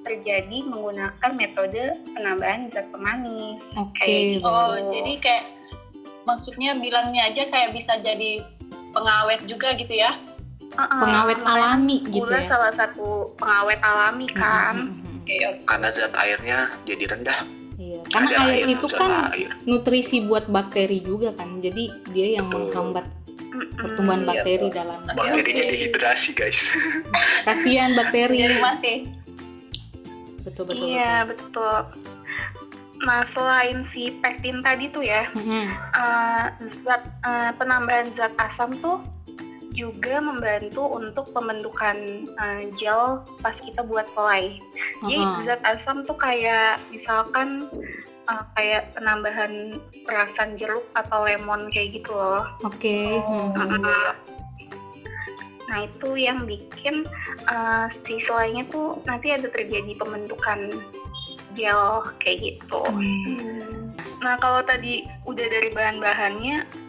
terjadi 0.07 0.59
menggunakan 0.71 1.31
metode 1.35 1.99
penambahan 2.15 2.71
zat 2.71 2.87
pemanis. 2.95 3.59
Oke. 3.75 3.99
Kayak 3.99 4.23
gitu. 4.38 4.47
Oh, 4.47 4.79
jadi 4.95 5.12
kayak 5.19 5.45
maksudnya 6.23 6.71
bilangnya 6.79 7.26
aja 7.26 7.43
kayak 7.50 7.75
bisa 7.75 7.99
jadi 7.99 8.47
pengawet 8.95 9.43
juga 9.50 9.75
gitu 9.75 9.95
ya? 9.99 10.15
Uh-uh, 10.76 11.00
pengawet 11.03 11.38
makanya 11.41 11.79
alami 11.79 11.97
gitu 12.11 12.26
Gula 12.26 12.43
ya 12.43 12.49
salah 12.50 12.73
satu 12.75 13.33
pengawet 13.38 13.81
alami 13.83 14.26
kan. 14.31 14.95
Oke. 15.23 15.62
Karena 15.67 15.88
zat 15.91 16.15
airnya 16.15 16.71
jadi 16.87 17.05
rendah. 17.11 17.65
Iya, 17.76 18.00
karena 18.09 18.28
Ada 18.33 18.37
air 18.49 18.66
itu 18.73 18.87
kan 18.88 19.11
air. 19.37 19.52
nutrisi 19.68 20.25
buat 20.25 20.49
bakteri 20.49 21.04
juga 21.04 21.37
kan. 21.37 21.61
Jadi 21.61 21.92
dia 22.16 22.40
yang 22.40 22.49
Betul. 22.49 22.73
menghambat 22.73 23.06
pertumbuhan 23.76 24.21
iya, 24.25 24.28
bakteri 24.33 24.66
betul. 24.68 24.78
dalam. 24.80 24.99
Bakterinya 25.12 25.64
Oke. 25.64 25.73
dehidrasi 25.76 26.30
guys. 26.33 26.61
Kasihan 27.47 27.92
bakteri. 27.92 28.37
Jadi 28.40 28.56
mati. 28.64 28.95
Betul 30.40 30.64
betul. 30.73 30.87
Iya 30.88 31.28
betul. 31.28 31.76
Nah 33.04 33.21
selain 33.37 33.85
si 33.92 34.09
pektin 34.25 34.64
tadi 34.64 34.88
tuh 34.88 35.04
ya, 35.04 35.28
betul. 35.28 35.45
Mm-mm. 35.45 35.66
eh, 36.00 36.45
zat 36.80 37.02
eh, 37.28 37.50
penambahan 37.61 38.09
zat 38.16 38.33
asam 38.40 38.73
tuh 38.80 39.04
juga 39.76 40.25
membantu 40.25 40.88
untuk 40.88 41.28
pembentukan 41.37 42.25
eh, 42.25 42.73
gel 42.73 43.21
pas 43.45 43.52
kita 43.52 43.85
buat 43.85 44.09
selai. 44.16 44.56
Jadi 45.04 45.21
Uh-uh. 45.21 45.45
zat 45.45 45.61
asam 45.68 46.00
tuh 46.09 46.16
kayak 46.16 46.80
misalkan 46.88 47.68
eh, 48.25 48.45
kayak 48.56 48.97
penambahan 48.97 49.76
perasan 50.09 50.56
jeruk 50.56 50.88
atau 50.97 51.28
lemon 51.28 51.68
kayak 51.68 52.00
gitu 52.00 52.16
loh. 52.16 52.49
Oke. 52.64 53.21
Oh. 53.21 53.52
Mm-mm. 53.52 53.85
Nah 55.66 55.78
itu 55.85 56.09
yang 56.16 56.49
bikin 56.49 57.04
eh, 57.45 57.87
si 57.92 58.16
selainya 58.16 58.64
tuh 58.73 59.04
nanti 59.04 59.37
ada 59.37 59.52
terjadi 59.52 59.92
pembentukan 60.00 60.73
gel 61.52 62.00
kayak 62.16 62.56
gitu. 62.56 62.80
Hmm. 62.88 63.92
Nah 64.25 64.40
kalau 64.40 64.64
tadi 64.64 65.04
udah 65.28 65.47
dari 65.52 65.68
bahan-bahannya. 65.68 66.86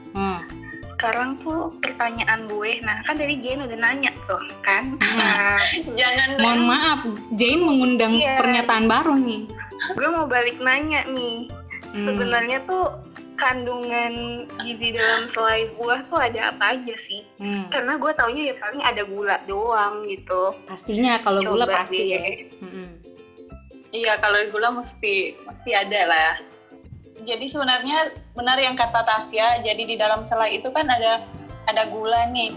Sekarang 0.97 1.37
tuh 1.37 1.69
pertanyaan 1.77 2.49
gue, 2.49 2.81
nah 2.81 3.05
kan 3.05 3.13
tadi 3.13 3.37
Jen 3.37 3.61
udah 3.61 3.77
nanya 3.77 4.09
tuh 4.25 4.41
kan, 4.65 4.97
Hmm. 4.97 5.17
nah, 5.21 5.61
Jangan 5.93 6.29
Mohon 6.41 6.61
maaf, 6.65 6.99
Jane 7.37 7.61
mengundang 7.61 8.17
Iya. 8.17 8.33
pernyataan 8.41 8.89
baru 8.89 9.13
nih. 9.13 9.45
gue 9.93 10.09
mau 10.09 10.25
balik 10.25 10.57
nanya 10.57 11.05
nih, 11.05 11.45
Hmm. 11.93 12.01
sebenarnya 12.01 12.65
tuh 12.65 12.97
kandungan 13.37 14.13
gizi 14.57 14.89
dalam 14.89 15.29
selai 15.29 15.69
buah 15.77 16.01
tuh 16.09 16.17
ada 16.17 16.49
apa 16.49 16.73
aja 16.73 16.95
sih? 16.97 17.21
Hmm. 17.37 17.69
Karena 17.69 17.93
gue 17.93 18.11
taunya 18.11 18.43
ya 18.49 18.55
paling 18.57 18.81
ada 18.81 19.05
gula 19.05 19.37
doang 19.45 20.01
gitu. 20.03 20.57
Pastinya 20.65 21.21
kalau 21.21 21.45
gula 21.45 21.69
pasti 21.69 22.01
deh. 22.01 22.09
ya. 22.09 22.21
Iya, 23.87 24.13
kalau 24.17 24.41
gula 24.49 24.73
mesti 24.73 25.37
mesti 25.45 25.71
ada 25.71 26.01
lah. 26.09 26.33
Jadi 27.25 27.45
sebenarnya 27.49 28.13
benar 28.37 28.61
yang 28.61 28.77
kata 28.77 29.01
Tasya, 29.03 29.65
jadi 29.65 29.83
di 29.83 29.95
dalam 29.97 30.21
selai 30.21 30.57
itu 30.61 30.69
kan 30.69 30.85
ada 30.85 31.23
ada 31.67 31.83
gula 31.89 32.29
nih. 32.31 32.53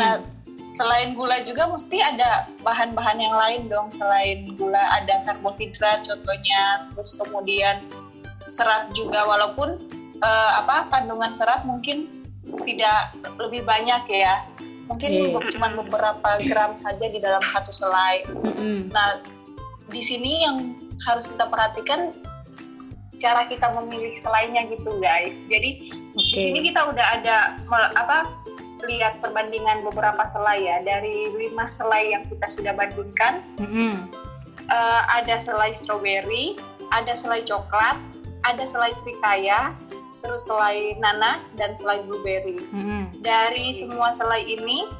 Nah, 0.00 0.24
selain 0.72 1.12
gula 1.12 1.44
juga 1.44 1.68
mesti 1.68 2.00
ada 2.00 2.48
bahan-bahan 2.64 3.20
yang 3.20 3.36
lain 3.36 3.60
dong. 3.68 3.92
Selain 3.94 4.48
gula 4.56 4.80
ada 4.96 5.20
karbohidrat 5.28 6.08
contohnya, 6.08 6.88
terus 6.96 7.12
kemudian 7.14 7.84
serat 8.48 8.90
juga 8.96 9.22
walaupun 9.28 9.76
eh, 10.18 10.50
apa 10.58 10.88
kandungan 10.90 11.30
serat 11.36 11.62
mungkin 11.68 12.08
tidak 12.66 13.12
lebih 13.38 13.62
banyak 13.62 14.02
ya. 14.10 14.42
Mungkin 14.90 15.08
Iya. 15.14 15.38
cuma 15.54 15.70
beberapa 15.78 16.42
gram 16.50 16.74
saja 16.74 17.06
di 17.06 17.22
dalam 17.22 17.40
satu 17.46 17.70
selai. 17.70 18.26
Mm-mm. 18.28 18.90
Nah, 18.90 19.22
di 19.88 20.02
sini 20.02 20.42
yang 20.42 20.74
harus 21.06 21.30
kita 21.30 21.46
perhatikan 21.46 22.10
cara 23.22 23.46
kita 23.46 23.70
memilih 23.78 24.18
selainya 24.18 24.66
gitu, 24.66 24.98
guys. 24.98 25.46
Jadi 25.46 25.94
Oke. 26.18 26.34
di 26.34 26.40
sini 26.50 26.58
kita 26.66 26.90
udah 26.90 27.06
ada 27.22 27.62
apa 27.94 28.26
lihat 28.82 29.22
perbandingan 29.22 29.86
beberapa 29.86 30.26
selai 30.26 30.58
ya 30.58 30.82
dari 30.82 31.30
lima 31.38 31.70
selai 31.70 32.10
yang 32.18 32.26
kita 32.26 32.50
sudah 32.50 32.74
bandingkan 32.74 33.46
Mm-mm. 33.62 34.10
eh, 34.66 35.02
ada 35.14 35.38
selai 35.38 35.70
stroberi, 35.70 36.58
ada 36.90 37.14
selai 37.14 37.46
coklat, 37.46 37.94
ada 38.42 38.66
selai 38.66 38.90
serikaya, 38.90 39.70
terus 40.18 40.50
selai 40.50 40.98
nanas 40.98 41.54
dan 41.54 41.78
selai 41.78 42.02
blueberry 42.06 42.58
Mm-mm. 42.74 43.06
dari 43.22 43.70
semua 43.70 44.10
selai 44.10 44.42
ini 44.42 44.90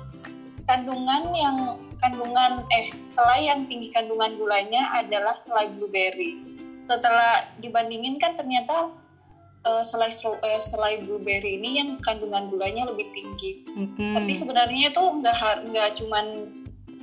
kandungan 0.70 1.34
yang 1.34 1.56
kandungan 1.98 2.66
eh 2.74 2.90
selai 3.14 3.46
yang 3.46 3.66
tinggi 3.70 3.90
kandungan 3.94 4.34
gulanya 4.38 4.90
adalah 4.94 5.38
selai 5.38 5.70
blueberry. 5.74 6.38
Setelah 6.82 7.46
dibandingin 7.62 8.18
kan 8.18 8.34
ternyata 8.34 8.90
eh, 9.62 9.84
selai 9.86 10.10
stro- 10.10 10.42
eh, 10.42 10.58
selai 10.58 11.02
blueberry 11.06 11.56
ini 11.56 11.78
yang 11.78 11.88
kandungan 12.02 12.50
gulanya 12.50 12.90
lebih 12.90 13.06
tinggi. 13.14 13.62
Mm-mm. 13.78 14.18
Tapi 14.18 14.32
sebenarnya 14.34 14.90
itu 14.90 15.02
nggak 15.22 15.70
nggak 15.70 15.90
cuman 16.02 16.26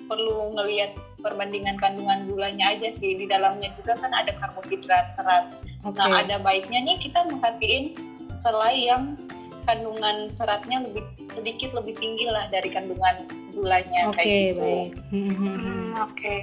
perlu 0.10 0.58
ngelihat 0.58 0.98
perbandingan 1.22 1.76
kandungan 1.76 2.26
gulanya 2.32 2.74
aja 2.74 2.90
sih 2.90 3.16
di 3.16 3.28
dalamnya 3.28 3.70
juga 3.76 4.00
kan 4.00 4.12
ada 4.12 4.32
karbohidrat, 4.40 5.12
serat. 5.12 5.52
Oke. 5.84 6.00
Nah, 6.00 6.24
ada 6.24 6.40
baiknya 6.40 6.80
nih 6.84 6.98
kita 7.00 7.28
merhatiin 7.28 7.96
selai 8.40 8.76
yang 8.88 9.20
kandungan 9.68 10.32
seratnya 10.32 10.82
lebih 10.82 11.04
sedikit 11.36 11.76
lebih 11.78 11.94
tinggi 12.00 12.26
lah 12.26 12.50
dari 12.50 12.72
kandungan 12.74 13.28
gulanya 13.54 14.10
Oke, 14.10 14.18
kayak 14.18 14.56
gitu. 14.56 14.64
baik. 14.64 14.92
Mm-mm. 15.14 15.56
Hmm, 15.60 15.92
Oke. 16.10 16.36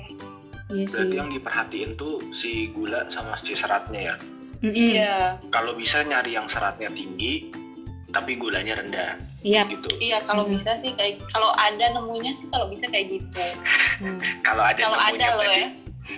Iya 0.69 0.85
sih. 0.85 0.93
Berarti 0.93 1.15
yang 1.15 1.31
diperhatiin 1.31 1.91
tuh 1.95 2.19
si 2.31 2.51
gula 2.69 3.07
sama 3.07 3.35
si 3.37 3.53
seratnya 3.53 4.01
ya. 4.05 4.17
Iya, 4.59 5.37
Kalau 5.47 5.73
bisa 5.73 6.01
nyari 6.01 6.33
yang 6.33 6.49
seratnya 6.49 6.89
tinggi, 6.89 7.53
tapi 8.09 8.35
gulanya 8.35 8.75
rendah 8.75 9.15
Iya. 9.41 9.63
gitu. 9.69 9.87
iya 10.01 10.19
kalau 10.21 10.43
Mhm. 10.43 10.53
bisa 10.53 10.75
sih 10.75 10.91
kayak 10.91 11.23
kalau 11.29 11.53
ada 11.55 11.93
nemunya 11.93 12.33
sih 12.33 12.49
kalau 12.49 12.67
bisa 12.67 12.89
kayak 12.89 13.13
gitu. 13.13 13.45
Hmm. 13.97 14.19
Kalau 14.43 14.61
ada 14.61 14.81
Kalau 14.81 14.99
nemunya 14.99 15.13
ada 15.15 15.27
loh 15.29 15.39
berarti, 15.39 15.61
ya. 15.61 15.69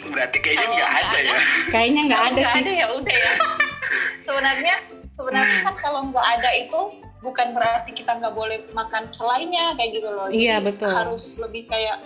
berarti 0.09 0.39
kayaknya 0.39 0.67
nggak 0.71 0.91
ada, 0.91 1.05
ada, 1.05 1.19
ya. 1.21 1.37
Kayaknya 1.75 2.03
nggak 2.05 2.23
ada 2.23 2.31
nggak 2.33 2.49
sih. 2.49 2.61
ada 2.61 2.73
ya 2.73 2.87
udah 2.95 3.17
ya. 3.19 3.33
sebenarnya 4.27 4.75
sebenarnya 5.13 5.57
Hmm. 5.59 5.67
kan 5.67 5.75
kalau 5.77 6.01
nggak 6.09 6.27
ada 6.31 6.51
itu 6.55 6.81
bukan 7.19 7.49
berarti 7.51 7.91
kita 7.93 8.13
nggak 8.15 8.33
boleh 8.33 8.59
makan 8.73 9.03
selainya 9.09 9.75
kayak 9.75 9.91
gitu 9.93 10.09
loh. 10.09 10.31
Iya, 10.31 10.57
Jadi 10.57 10.67
betul. 10.71 10.93
Harus 10.95 11.25
lebih 11.37 11.67
kayak 11.67 11.99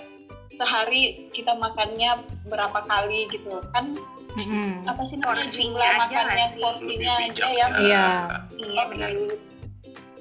sehari 0.52 1.02
kita 1.30 1.54
makannya 1.54 2.16
berapa 2.44 2.80
kali 2.82 3.26
gitu 3.26 3.61
kan 3.71 3.97
Mm-mm. 4.32 4.85
apa 4.85 5.02
sih 5.02 5.16
namanya 5.16 5.44
Porsinya 5.44 5.52
jumlah 5.52 5.85
aja 5.85 5.99
makannya 5.99 6.47
sih? 6.47 6.59
porsinya 6.59 7.12
aja 7.18 7.44
ya. 7.44 7.66
Iya. 7.75 8.06
Iya 8.59 8.80
oke 8.80 8.90
benar. 8.90 9.11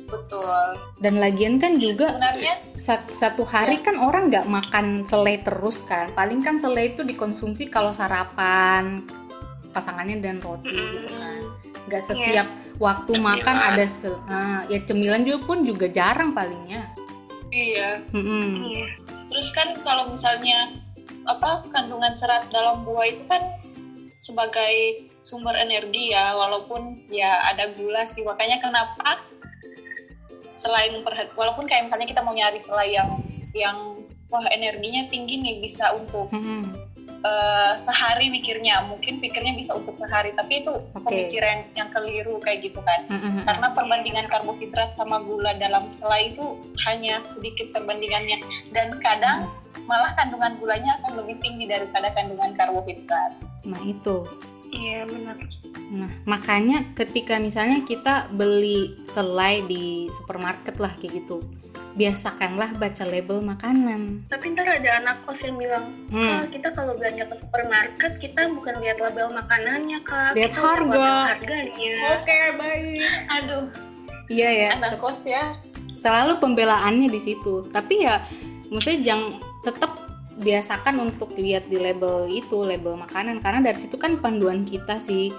betul 0.04 0.68
Dan 1.00 1.14
lagian 1.18 1.56
kan 1.56 1.74
juga 1.78 2.12
sebenarnya 2.12 2.54
sat- 2.76 3.08
satu 3.10 3.44
hari 3.44 3.80
kan 3.80 3.96
orang 3.96 4.28
nggak 4.28 4.44
makan 4.46 4.86
selai 5.06 5.40
terus 5.40 5.82
kan. 5.82 6.12
Paling 6.12 6.40
kan 6.40 6.60
selai 6.60 6.92
itu 6.92 7.02
dikonsumsi 7.02 7.68
kalau 7.68 7.92
sarapan 7.92 9.08
pasangannya 9.72 10.20
dan 10.20 10.38
roti 10.40 10.68
gitu 10.68 11.08
kan. 11.10 11.40
Nggak 11.88 12.04
setiap 12.06 12.48
waktu 12.78 13.12
makan 13.16 13.56
Cemilan. 13.56 13.72
ada 13.72 13.86
se 13.86 14.10
ah, 14.28 14.60
ya 14.68 14.80
cemilan 14.82 15.22
juga 15.22 15.40
pun 15.42 15.58
juga 15.62 15.88
jarang 15.88 16.32
palingnya. 16.32 16.92
iya 17.50 18.00
Mm-mm. 18.12 18.64
Iya. 18.66 18.86
Kan 19.62 19.78
kalau 19.86 20.10
misalnya 20.10 20.74
apa 21.30 21.62
kandungan 21.70 22.18
serat 22.18 22.50
dalam 22.50 22.82
buah 22.82 23.06
itu 23.14 23.22
kan 23.30 23.62
sebagai 24.18 25.06
sumber 25.22 25.54
energi 25.54 26.10
ya 26.10 26.34
walaupun 26.34 26.98
ya 27.14 27.46
ada 27.46 27.70
gula 27.78 28.10
sih 28.10 28.26
makanya 28.26 28.58
kenapa 28.58 29.22
selain 30.58 30.98
memperhat 30.98 31.30
walaupun 31.38 31.70
kayak 31.70 31.86
misalnya 31.86 32.10
kita 32.10 32.26
mau 32.26 32.34
nyari 32.34 32.58
selai 32.58 32.90
yang 32.90 33.22
yang 33.54 33.78
wah 34.34 34.46
energinya 34.50 35.06
tinggi 35.14 35.38
nih 35.38 35.62
bisa 35.62 35.94
untuk 35.94 36.34
Mm-mm. 36.34 36.66
Eh, 37.22 37.74
sehari 37.78 38.28
mikirnya 38.34 38.86
mungkin 38.86 39.22
pikirnya 39.22 39.54
bisa 39.58 39.78
untuk 39.78 39.96
sehari 39.98 40.34
tapi 40.34 40.66
itu 40.66 40.74
Oke. 40.98 41.06
pemikiran 41.06 41.70
yang 41.78 41.90
keliru 41.94 42.42
kayak 42.42 42.66
gitu 42.66 42.82
kan 42.82 43.06
Mm-mm. 43.08 43.46
karena 43.46 43.68
perbandingan 43.74 44.26
karbohidrat 44.28 44.94
sama 44.98 45.22
gula 45.24 45.56
dalam 45.58 45.90
selai 45.94 46.34
itu 46.34 46.58
hanya 46.90 47.22
sedikit 47.24 47.70
perbandingannya 47.72 48.42
dan 48.74 48.94
kadang 49.00 49.48
malah 49.88 50.12
kandungan 50.14 50.58
gulanya 50.62 51.00
akan 51.02 51.24
lebih 51.24 51.40
tinggi 51.42 51.66
daripada 51.66 52.14
kandungan 52.14 52.54
karbohidrat 52.54 53.34
Nah 53.66 53.82
itu. 53.86 54.26
Iya 54.72 55.04
benar. 55.04 55.36
Nah 55.92 56.12
makanya 56.24 56.96
ketika 56.96 57.36
misalnya 57.38 57.84
kita 57.84 58.32
beli 58.32 58.96
selai 59.12 59.62
di 59.68 60.08
supermarket 60.16 60.80
lah 60.80 60.96
kayak 60.96 61.22
gitu, 61.24 61.44
biasakanlah 61.92 62.72
baca 62.76 63.04
label 63.04 63.44
makanan. 63.44 64.24
Tapi 64.28 64.56
ntar 64.56 64.68
ada 64.68 65.04
anak 65.04 65.18
kos 65.24 65.40
yang 65.44 65.60
bilang, 65.60 65.86
Hmm. 66.08 66.40
"Kak, 66.40 66.56
kita 66.56 66.68
kalau 66.72 66.94
belanja 66.96 67.24
ke 67.28 67.36
supermarket 67.36 68.12
kita 68.18 68.42
bukan 68.50 68.76
lihat 68.80 68.98
label 68.98 69.28
makanannya 69.32 70.00
kak, 70.02 70.32
Lihat 70.34 70.52
kita 70.56 70.62
harga." 70.64 71.08
harganya. 71.36 71.96
Oke 72.16 72.40
baik. 72.56 73.12
aduh 73.30 73.66
Iya 74.32 74.50
ya. 74.50 74.70
anak 74.80 74.96
kos 74.98 75.28
ya 75.28 75.60
Selalu 75.92 76.42
pembelaannya 76.42 77.14
di 77.14 77.20
situ. 77.22 77.62
Tapi 77.70 78.02
ya, 78.02 78.26
maksudnya 78.74 79.14
jangan 79.14 79.38
tetap 79.62 79.92
biasakan 80.42 80.98
untuk 81.06 81.38
lihat 81.38 81.70
di 81.70 81.78
label 81.78 82.26
itu 82.26 82.58
label 82.66 82.98
makanan 82.98 83.44
karena 83.46 83.62
dari 83.62 83.78
situ 83.78 83.94
kan 84.00 84.18
panduan 84.18 84.66
kita 84.66 84.98
sih 84.98 85.30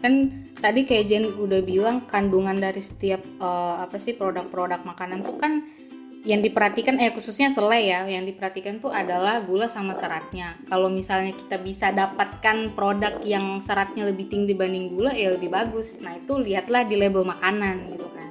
kan 0.00 0.32
tadi 0.56 0.88
kayak 0.88 1.04
Jen 1.10 1.24
udah 1.36 1.60
bilang 1.60 2.08
kandungan 2.08 2.56
dari 2.56 2.80
setiap 2.80 3.20
eh, 3.20 3.74
apa 3.84 4.00
sih 4.00 4.16
produk-produk 4.16 4.80
makanan 4.80 5.20
tuh 5.20 5.36
kan 5.36 5.66
yang 6.26 6.42
diperhatikan 6.42 6.98
eh 6.98 7.08
khususnya 7.08 7.48
selai 7.48 7.82
ya 7.86 8.00
yang 8.04 8.24
diperhatikan 8.24 8.76
tuh 8.76 8.90
adalah 8.90 9.38
gula 9.40 9.66
sama 9.66 9.94
seratnya 9.94 10.58
kalau 10.66 10.90
misalnya 10.90 11.30
kita 11.30 11.56
bisa 11.56 11.88
dapatkan 11.90 12.74
produk 12.74 13.22
yang 13.22 13.58
seratnya 13.58 14.04
lebih 14.04 14.26
tinggi 14.26 14.50
dibanding 14.50 14.90
gula 14.90 15.10
ya 15.10 15.30
lebih 15.30 15.48
bagus 15.48 15.98
nah 16.00 16.12
itu 16.12 16.34
lihatlah 16.36 16.82
di 16.82 16.94
label 16.94 17.22
makanan 17.22 17.86
gitu 17.88 18.10
kan 18.10 18.30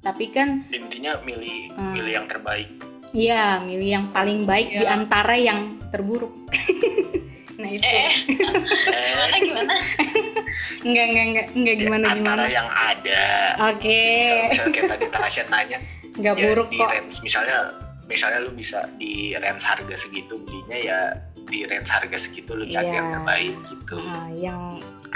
tapi 0.00 0.28
kan 0.28 0.68
intinya 0.68 1.16
milih 1.22 1.72
Hmm. 1.72 1.94
milih 1.94 2.12
yang 2.14 2.26
terbaik 2.26 2.68
Iya, 3.08 3.64
milih 3.64 3.88
yang 3.88 4.06
paling 4.08 4.44
baik 4.44 4.68
di 4.70 4.84
Iya. 4.84 4.92
antara 4.92 5.32
yang 5.32 5.60
terburuk. 5.88 6.28
nah 7.56 7.66
itu. 7.66 7.80
eh 7.80 8.12
eh 8.84 9.08
gimana 9.08 9.36
gimana 9.40 9.72
Enggak, 10.78 11.04
enggak, 11.06 11.24
enggak, 11.24 11.46
enggak 11.50 11.76
gimana 11.78 12.04
antara 12.06 12.44
gimana. 12.44 12.52
yang 12.52 12.68
ada 12.68 13.24
Oke, 13.72 13.96
kalau 14.04 14.44
misalnya 14.44 14.68
kayak 14.70 14.90
tadi 14.92 15.04
Tasya 15.08 15.44
nanya 15.48 15.78
enggak 16.18 16.34
ya 16.34 16.44
buruk 16.50 16.68
di 16.68 16.76
kok. 16.76 16.90
range 16.90 17.16
misalnya 17.20 17.58
misalnya 18.04 18.38
lu 18.40 18.50
bisa 18.50 18.78
di 18.94 19.12
range 19.32 19.62
harga 19.62 19.94
segitu 19.96 20.34
belinya 20.38 20.76
ya 20.76 21.00
di 21.40 21.64
range 21.64 21.88
harga 21.88 22.18
segitu 22.18 22.52
lu 22.52 22.64
cari 22.64 22.84
Iya. 22.84 22.94
yang 22.94 23.08
terbaik 23.14 23.54
gitu 23.64 23.96
Nah, 23.96 24.28
yang 24.30 24.60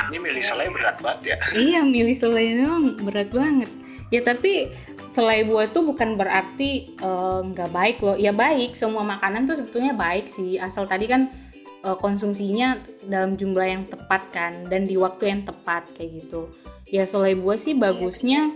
ini 0.04 0.16
milih 0.18 0.40
selai 0.40 0.68
berat 0.68 0.96
banget 0.98 1.20
ya 1.26 1.36
iya 1.68 1.80
milih 1.82 2.14
selai 2.14 2.46
doang 2.58 2.84
berat 2.98 3.28
banget. 3.28 3.70
Ya 4.08 4.20
tapi 4.20 4.68
selai 5.08 5.40
buah 5.42 5.68
tuh 5.68 5.82
bukan 5.82 6.14
berarti 6.14 6.70
eh, 6.92 7.40
nggak 7.42 7.70
baik 7.70 7.96
loh. 7.98 8.12
Ya 8.14 8.28
baik, 8.30 8.72
semua 8.72 9.00
makanan 9.02 9.44
tuh 9.44 9.56
sebetulnya 9.56 9.92
baik 9.92 10.28
sih. 10.28 10.56
Asal 10.56 10.84
tadi 10.84 11.08
kan 11.08 11.32
eh, 11.80 11.96
konsumsinya 11.96 12.76
dalam 13.02 13.34
jumlah 13.34 13.64
yang 13.66 13.82
tepat 13.84 14.22
kan 14.30 14.52
dan 14.68 14.84
di 14.84 14.96
waktu 14.96 15.28
yang 15.28 15.40
tepat 15.42 15.88
kayak 15.92 16.20
gitu. 16.20 16.52
Ya 16.86 17.04
selai 17.04 17.32
buah 17.34 17.56
sih 17.56 17.72
bagusnya 17.74 18.52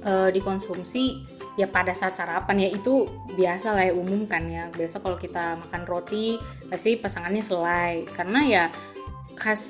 eh, 0.00 0.28
dikonsumsi 0.30 1.33
ya 1.54 1.70
pada 1.70 1.94
saat 1.94 2.18
sarapan 2.18 2.66
ya 2.66 2.68
itu 2.74 3.06
biasa 3.34 3.74
lah 3.74 3.84
ya 3.86 3.94
umum 3.94 4.26
kan 4.26 4.46
ya. 4.50 4.66
Biasa 4.74 4.98
kalau 4.98 5.18
kita 5.18 5.58
makan 5.66 5.82
roti 5.86 6.38
pasti 6.66 6.98
pasangannya 6.98 7.42
selai. 7.42 8.06
Karena 8.10 8.40
ya 8.46 8.64
khas 9.38 9.62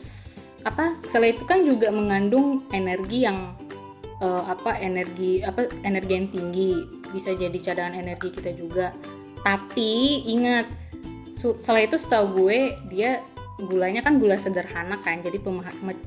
apa 0.65 0.97
selai 1.05 1.37
itu 1.37 1.45
kan 1.45 1.61
juga 1.61 1.93
mengandung 1.93 2.65
energi 2.73 3.29
yang 3.29 3.53
eh, 4.21 4.45
apa 4.49 4.81
energi 4.81 5.45
apa 5.45 5.69
energi 5.85 6.13
yang 6.13 6.29
tinggi. 6.33 6.73
Bisa 7.13 7.37
jadi 7.37 7.57
cadangan 7.61 8.01
energi 8.01 8.33
kita 8.33 8.51
juga. 8.57 8.97
Tapi 9.45 10.25
ingat 10.33 10.67
selai 11.37 11.85
itu 11.85 12.01
setahu 12.01 12.41
gue 12.41 12.73
dia 12.89 13.21
gulanya 13.61 14.01
kan 14.01 14.17
gula 14.17 14.41
sederhana 14.41 14.97
kan. 15.05 15.21
Jadi 15.21 15.37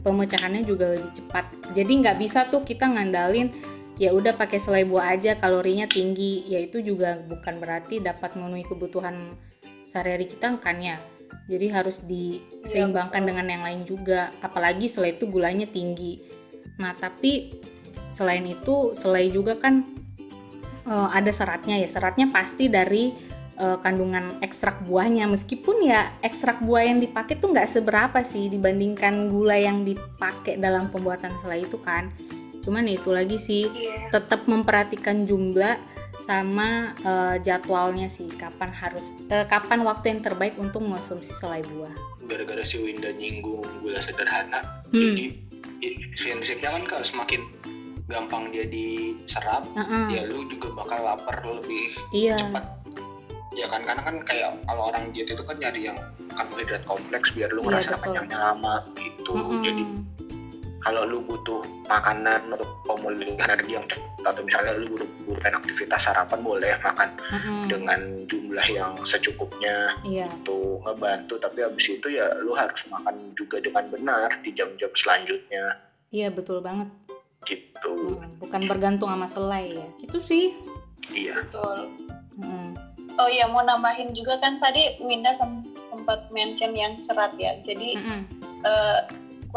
pemecahannya 0.02 0.66
juga 0.66 0.98
lebih 0.98 1.14
cepat. 1.14 1.46
Jadi 1.78 1.92
nggak 2.02 2.18
bisa 2.18 2.50
tuh 2.50 2.66
kita 2.66 2.90
ngandalin 2.90 3.77
ya 3.98 4.14
udah 4.14 4.38
pakai 4.38 4.62
selai 4.62 4.86
buah 4.86 5.18
aja 5.18 5.36
kalorinya 5.42 5.90
tinggi. 5.90 6.46
Ya 6.48 6.62
itu 6.62 6.80
juga 6.86 7.18
bukan 7.26 7.58
berarti 7.58 8.00
dapat 8.00 8.38
memenuhi 8.38 8.66
kebutuhan 8.66 9.18
sehari-hari 9.90 10.30
kita 10.30 10.58
kan 10.62 10.78
ya. 10.80 11.02
Jadi 11.50 11.68
harus 11.74 12.00
diseimbangkan 12.06 13.26
dengan 13.26 13.46
yang 13.50 13.64
lain 13.66 13.82
juga. 13.84 14.30
Apalagi 14.40 14.86
selai 14.88 15.18
itu 15.18 15.26
gulanya 15.28 15.66
tinggi. 15.66 16.22
Nah 16.78 16.94
tapi 16.94 17.58
selain 18.14 18.46
itu 18.46 18.94
selai 18.94 19.28
juga 19.34 19.58
kan 19.58 19.82
eh, 20.86 21.10
ada 21.12 21.34
seratnya 21.34 21.82
ya. 21.82 21.90
Seratnya 21.90 22.30
pasti 22.30 22.70
dari 22.70 23.10
eh, 23.58 23.78
kandungan 23.82 24.46
ekstrak 24.46 24.86
buahnya. 24.86 25.26
Meskipun 25.26 25.90
ya 25.90 26.14
ekstrak 26.22 26.62
buah 26.62 26.86
yang 26.86 27.02
dipakai 27.02 27.42
tuh 27.42 27.50
nggak 27.50 27.66
seberapa 27.66 28.22
sih 28.22 28.46
dibandingkan 28.46 29.34
gula 29.34 29.58
yang 29.58 29.82
dipakai 29.82 30.62
dalam 30.62 30.94
pembuatan 30.94 31.34
selai 31.42 31.66
itu 31.66 31.82
kan 31.82 32.14
cuman 32.68 32.84
ya 32.84 32.94
itu 32.94 33.10
lagi 33.10 33.38
sih 33.38 33.64
Iya. 33.66 34.12
tetap 34.12 34.44
memperhatikan 34.44 35.24
jumlah 35.24 35.80
sama 36.20 36.92
eh, 37.00 37.36
jadwalnya 37.40 38.06
sih 38.08 38.28
kapan 38.30 38.70
harus 38.70 39.02
eh, 39.26 39.48
kapan 39.48 39.80
waktu 39.82 40.12
yang 40.12 40.22
terbaik 40.22 40.54
untuk 40.56 40.84
mengonsumsi 40.84 41.32
selai 41.34 41.64
buah. 41.66 41.96
gara-gara 42.28 42.60
si 42.62 42.76
Winda 42.78 43.08
nyinggung 43.10 43.64
gula 43.80 43.98
sederhana 43.98 44.60
Hmm. 44.88 45.16
jadi 45.16 45.26
prinsipnya 46.14 46.70
kan 46.70 46.84
kalau 46.84 47.04
semakin 47.06 47.42
gampang 48.06 48.50
dia 48.50 48.64
diserap 48.66 49.64
Heeh, 49.70 50.06
ya 50.12 50.22
lu 50.26 50.44
juga 50.46 50.72
bakal 50.74 51.00
lapar 51.02 51.40
lebih 51.42 51.96
iya, 52.10 52.36
cepat 52.38 52.64
ya 53.54 53.68
kan 53.68 53.80
karena 53.82 54.02
kan 54.02 54.16
kayak 54.22 54.60
kalau 54.64 54.84
orang 54.88 55.12
diet 55.12 55.28
itu 55.28 55.40
kan 55.40 55.56
nyari 55.56 55.88
yang 55.88 55.98
karbohidrat 56.30 56.84
kompleks 56.84 57.32
biar 57.32 57.48
lu 57.50 57.64
Iya, 57.64 57.80
ngerasa 57.80 57.96
kenyangnya 57.98 58.40
lama 58.42 58.76
gitu 58.96 59.32
Mm-mm. 59.34 59.60
jadi 59.62 59.84
kalau 60.88 61.04
lu 61.04 61.20
butuh 61.22 61.60
makanan 61.84 62.48
untuk 62.48 62.64
pemulihan 62.82 63.36
energi 63.44 63.76
yang 63.76 63.84
cepat 63.84 64.08
atau 64.26 64.42
misalnya 64.42 64.72
lu 64.74 64.88
buru-buru 64.90 65.36
aktivitas 65.44 66.00
sarapan 66.02 66.40
boleh 66.40 66.72
makan 66.80 67.10
Mm-mm. 67.28 67.60
dengan 67.68 68.00
jumlah 68.24 68.68
yang 68.70 68.96
secukupnya 69.04 69.92
iya, 70.02 70.24
itu 70.26 70.80
ngebantu 70.80 71.36
tapi 71.38 71.60
habis 71.60 71.86
itu 71.90 72.08
ya 72.10 72.24
lu 72.40 72.52
harus 72.54 72.88
makan 72.88 73.16
juga 73.34 73.60
dengan 73.60 73.84
benar 73.88 74.32
di 74.40 74.52
jam-jam 74.52 74.88
selanjutnya 74.94 75.76
iya 76.10 76.32
betul 76.32 76.64
banget. 76.64 76.88
gitu 77.44 78.16
Hmm, 78.16 78.40
bukan 78.40 78.62
bergantung 78.66 79.08
sama 79.08 79.28
selai 79.28 79.72
ya. 79.74 79.88
Itu 80.02 80.18
sih. 80.18 80.56
iya 81.12 81.36
betul 81.38 81.92
Mm. 82.38 82.78
oh 83.14 83.28
iya 83.28 83.44
mau 83.46 83.60
nambahin 83.62 84.14
juga 84.14 84.38
kan 84.38 84.56
tadi 84.58 85.02
Winda 85.02 85.34
sem- 85.34 85.66
sempat 85.88 86.30
mention 86.30 86.72
yang 86.72 86.94
serat 86.96 87.34
ya 87.36 87.58
jadi 87.60 87.98
Mm-mm. 87.98 88.22
eh, 88.62 89.00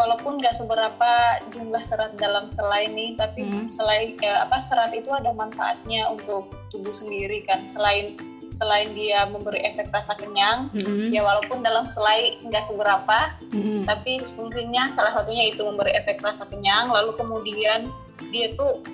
walaupun 0.00 0.36
nggak 0.36 0.52
seberapa 0.52 1.10
jumlah 1.50 1.82
serat 1.82 2.16
dalam 2.16 2.48
selai 2.48 2.88
nih 2.88 3.14
tapi 3.14 3.44
Hmm. 3.44 3.68
selai 3.68 4.16
ya, 4.16 4.42
apa 4.42 4.56
serat 4.58 4.90
itu 4.90 5.08
ada 5.10 5.30
manfaatnya 5.32 6.08
untuk 6.08 6.48
tubuh 6.68 6.90
sendiri 6.90 7.44
kan 7.44 7.64
selain 7.66 8.16
selain 8.52 8.92
dia 8.92 9.24
memberi 9.24 9.60
efek 9.62 9.88
rasa 9.88 10.12
kenyang 10.14 10.68
Mm-mm. 10.72 11.08
ya 11.08 11.20
walaupun 11.20 11.60
dalam 11.60 11.86
selai 11.86 12.36
nggak 12.42 12.60
seberapa 12.62 13.32
Mm-mm. 13.50 13.84
tapi 13.84 14.20
fungsinya 14.22 14.90
salah 14.90 15.12
satunya 15.14 15.48
itu 15.48 15.62
memberi 15.62 15.92
efek 15.92 16.20
rasa 16.20 16.44
kenyang 16.44 16.88
lalu 16.88 17.14
kemudian 17.14 17.88
dia 18.28 18.52
tuh 18.52 18.84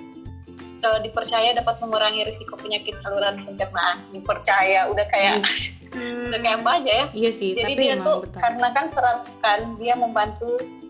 eh, 0.79 0.99
dipercaya 1.01 1.51
dapat 1.53 1.79
mengurangi 1.79 2.23
risiko 2.23 2.55
penyakit 2.55 2.95
saluran 2.97 3.41
pencernaan 3.41 3.97
dipercaya 4.11 4.87
udah 4.87 5.05
kayak 5.07 5.41
Yes. 5.41 5.73
udah 6.29 6.39
kayak 6.39 6.57
apa 6.61 6.71
aja 6.77 6.91
ya 6.93 7.05
Iya 7.17 7.31
sih, 7.31 7.49
jadi 7.53 7.63
tapi 7.65 7.81
dia 7.81 7.95
tuh 7.97 8.17
betul. 8.23 8.39
karena 8.39 8.67
kan 8.69 8.85
serat 8.87 9.19
kan 9.41 9.59
dia 9.75 9.95
membantu 9.95 10.51
mem- 10.61 10.86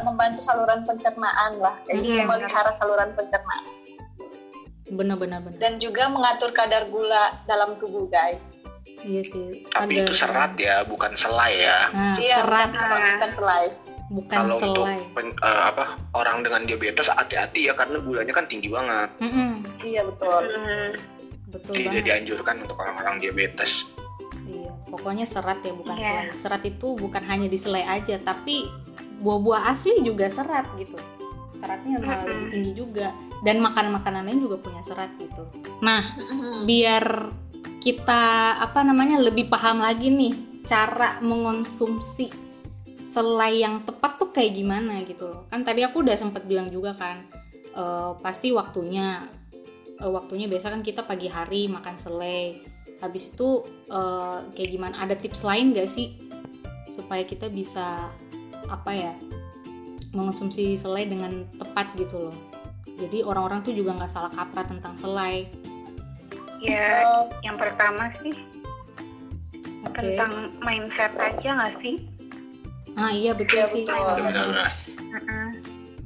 membantu 0.00 0.40
saluran 0.40 0.82
pencernaan 0.82 1.56
lah 1.56 1.74
jadi 1.82 2.00
Mm-mm. 2.00 2.24
memelihara 2.24 2.70
saluran 2.72 3.10
pencernaan 3.12 3.64
benar-benar 4.86 5.42
benar. 5.42 5.58
dan 5.58 5.72
juga 5.76 6.06
mengatur 6.06 6.50
kadar 6.50 6.86
gula 6.86 7.42
dalam 7.44 7.74
tubuh 7.74 8.06
guys 8.06 8.70
Iya 8.98 9.22
sih. 9.22 9.66
tapi 9.68 9.98
itu 10.00 10.10
serat 10.10 10.54
ya 10.56 10.82
bukan 10.82 11.12
selai 11.12 11.52
ya 11.56 11.78
Nah, 11.90 12.14
iya 12.16 12.36
serat 12.38 12.68
bukan 12.68 12.80
serat 12.80 13.02
bukan 13.12 13.30
selai 13.32 13.64
bukan 14.08 14.36
kalau 14.36 14.54
untuk 14.56 14.86
selai. 14.86 14.98
pen- 15.12 15.38
eh, 15.40 15.62
apa 15.64 15.84
orang 16.12 16.36
dengan 16.40 16.62
diabetes 16.62 17.06
hati-hati 17.08 17.66
ya 17.66 17.74
karena 17.74 17.98
gulanya 17.98 18.32
kan 18.32 18.46
tinggi 18.46 18.66
banget 18.68 19.10
Mm-mm. 19.20 19.50
iya 19.82 20.02
betul 20.02 20.42
Hmm. 20.46 20.90
Betul 21.46 21.72
tidak 21.74 21.90
banget. 21.92 22.04
dianjurkan 22.04 22.54
untuk 22.60 22.76
orang-orang 22.76 23.14
diabetes 23.18 23.86
Iya, 24.44 24.70
pokoknya 24.86 25.24
serat 25.24 25.58
ya 25.60 25.72
bukan 25.72 25.94
Iya. 25.96 26.06
selai. 26.06 26.26
Serat 26.36 26.62
itu 26.64 26.88
bukan 26.94 27.18
hanya 27.20 27.46
di 27.46 27.56
selai 27.56 27.82
aja, 27.84 28.14
tapi 28.16 28.70
buah-buah 29.20 29.72
asli 29.72 30.02
juga 30.04 30.28
serat 30.28 30.66
gitu. 30.80 30.96
Seratnya 31.56 32.00
lebih 32.00 32.52
tinggi 32.52 32.72
juga. 32.76 33.12
Dan 33.44 33.64
makanan-makanan 33.64 34.28
lain 34.28 34.40
juga 34.44 34.56
punya 34.60 34.80
serat 34.84 35.12
gitu. 35.20 35.48
Nah, 35.80 36.04
biar 36.64 37.32
kita 37.86 38.58
apa 38.58 38.82
namanya 38.82 39.22
lebih 39.22 39.46
paham 39.46 39.78
lagi 39.78 40.10
nih 40.10 40.34
cara 40.66 41.22
mengonsumsi 41.22 42.26
selai 43.16 43.62
yang 43.62 43.86
tepat 43.86 44.18
tuh 44.18 44.34
kayak 44.34 44.58
gimana 44.58 45.06
gitu 45.06 45.30
loh 45.30 45.46
kan 45.46 45.62
tadi 45.62 45.86
aku 45.86 46.02
udah 46.02 46.18
sempat 46.18 46.44
bilang 46.50 46.68
juga 46.68 46.98
kan 46.98 47.22
eh, 47.72 48.12
pasti 48.18 48.50
waktunya 48.50 49.22
eh, 50.02 50.10
waktunya 50.10 50.50
biasa 50.50 50.74
kan 50.74 50.82
kita 50.82 51.06
pagi 51.06 51.30
hari 51.30 51.70
makan 51.70 51.94
selai 51.94 52.58
habis 52.98 53.30
itu 53.30 53.62
eh, 53.86 54.38
kayak 54.52 54.70
gimana 54.74 54.98
ada 55.00 55.14
tips 55.14 55.46
lain 55.46 55.70
gak 55.70 55.86
sih 55.86 56.18
supaya 56.98 57.22
kita 57.22 57.46
bisa 57.46 58.10
apa 58.66 58.90
ya 58.90 59.12
mengonsumsi 60.10 60.74
selai 60.74 61.04
dengan 61.04 61.44
tepat 61.54 61.92
gitu 61.94 62.30
loh. 62.30 62.36
Jadi 62.96 63.20
orang-orang 63.20 63.60
tuh 63.60 63.72
juga 63.72 63.92
nggak 63.92 64.08
salah 64.08 64.32
kaprah 64.32 64.64
tentang 64.64 64.96
selai. 64.96 65.44
Ya, 66.56 67.04
Eh, 67.04 67.22
yang 67.42 67.60
pertama 67.60 68.08
sih 68.08 68.32
oke. 69.82 69.92
tentang 69.92 70.32
mindset 70.58 71.12
aja 71.14 71.48
nggak 71.54 71.74
sih? 71.76 72.00
ah 72.96 73.12
iya 73.12 73.36
betul 73.36 73.60
Iya, 73.60 73.66
sih. 73.68 73.84
betul. 73.84 74.00
benar-benar. 74.16 74.72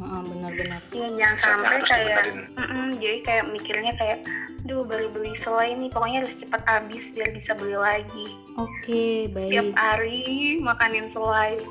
Heeh, 0.00 0.20
benar-benar. 0.26 0.80
Iya, 0.90 1.08
jangan 1.12 1.36
sampai 1.38 1.78
kayak 1.84 2.18
Mm-mm, 2.56 2.88
jadi 2.98 3.18
kayak 3.20 3.44
mikirnya 3.46 3.92
kayak 3.94 4.18
duh 4.66 4.82
baru 4.82 5.06
beli 5.08 5.32
selai 5.32 5.72
nih 5.72 5.86
pokoknya 5.86 6.18
harus 6.20 6.34
cepat 6.36 6.62
habis 6.66 7.14
biar 7.14 7.30
bisa 7.30 7.54
beli 7.54 7.78
lagi. 7.78 8.26
Oke 8.56 9.30
setiap 9.30 9.70
baik. 9.70 9.76
hari 9.76 10.20
makanin 10.58 11.06
selai 11.08 11.62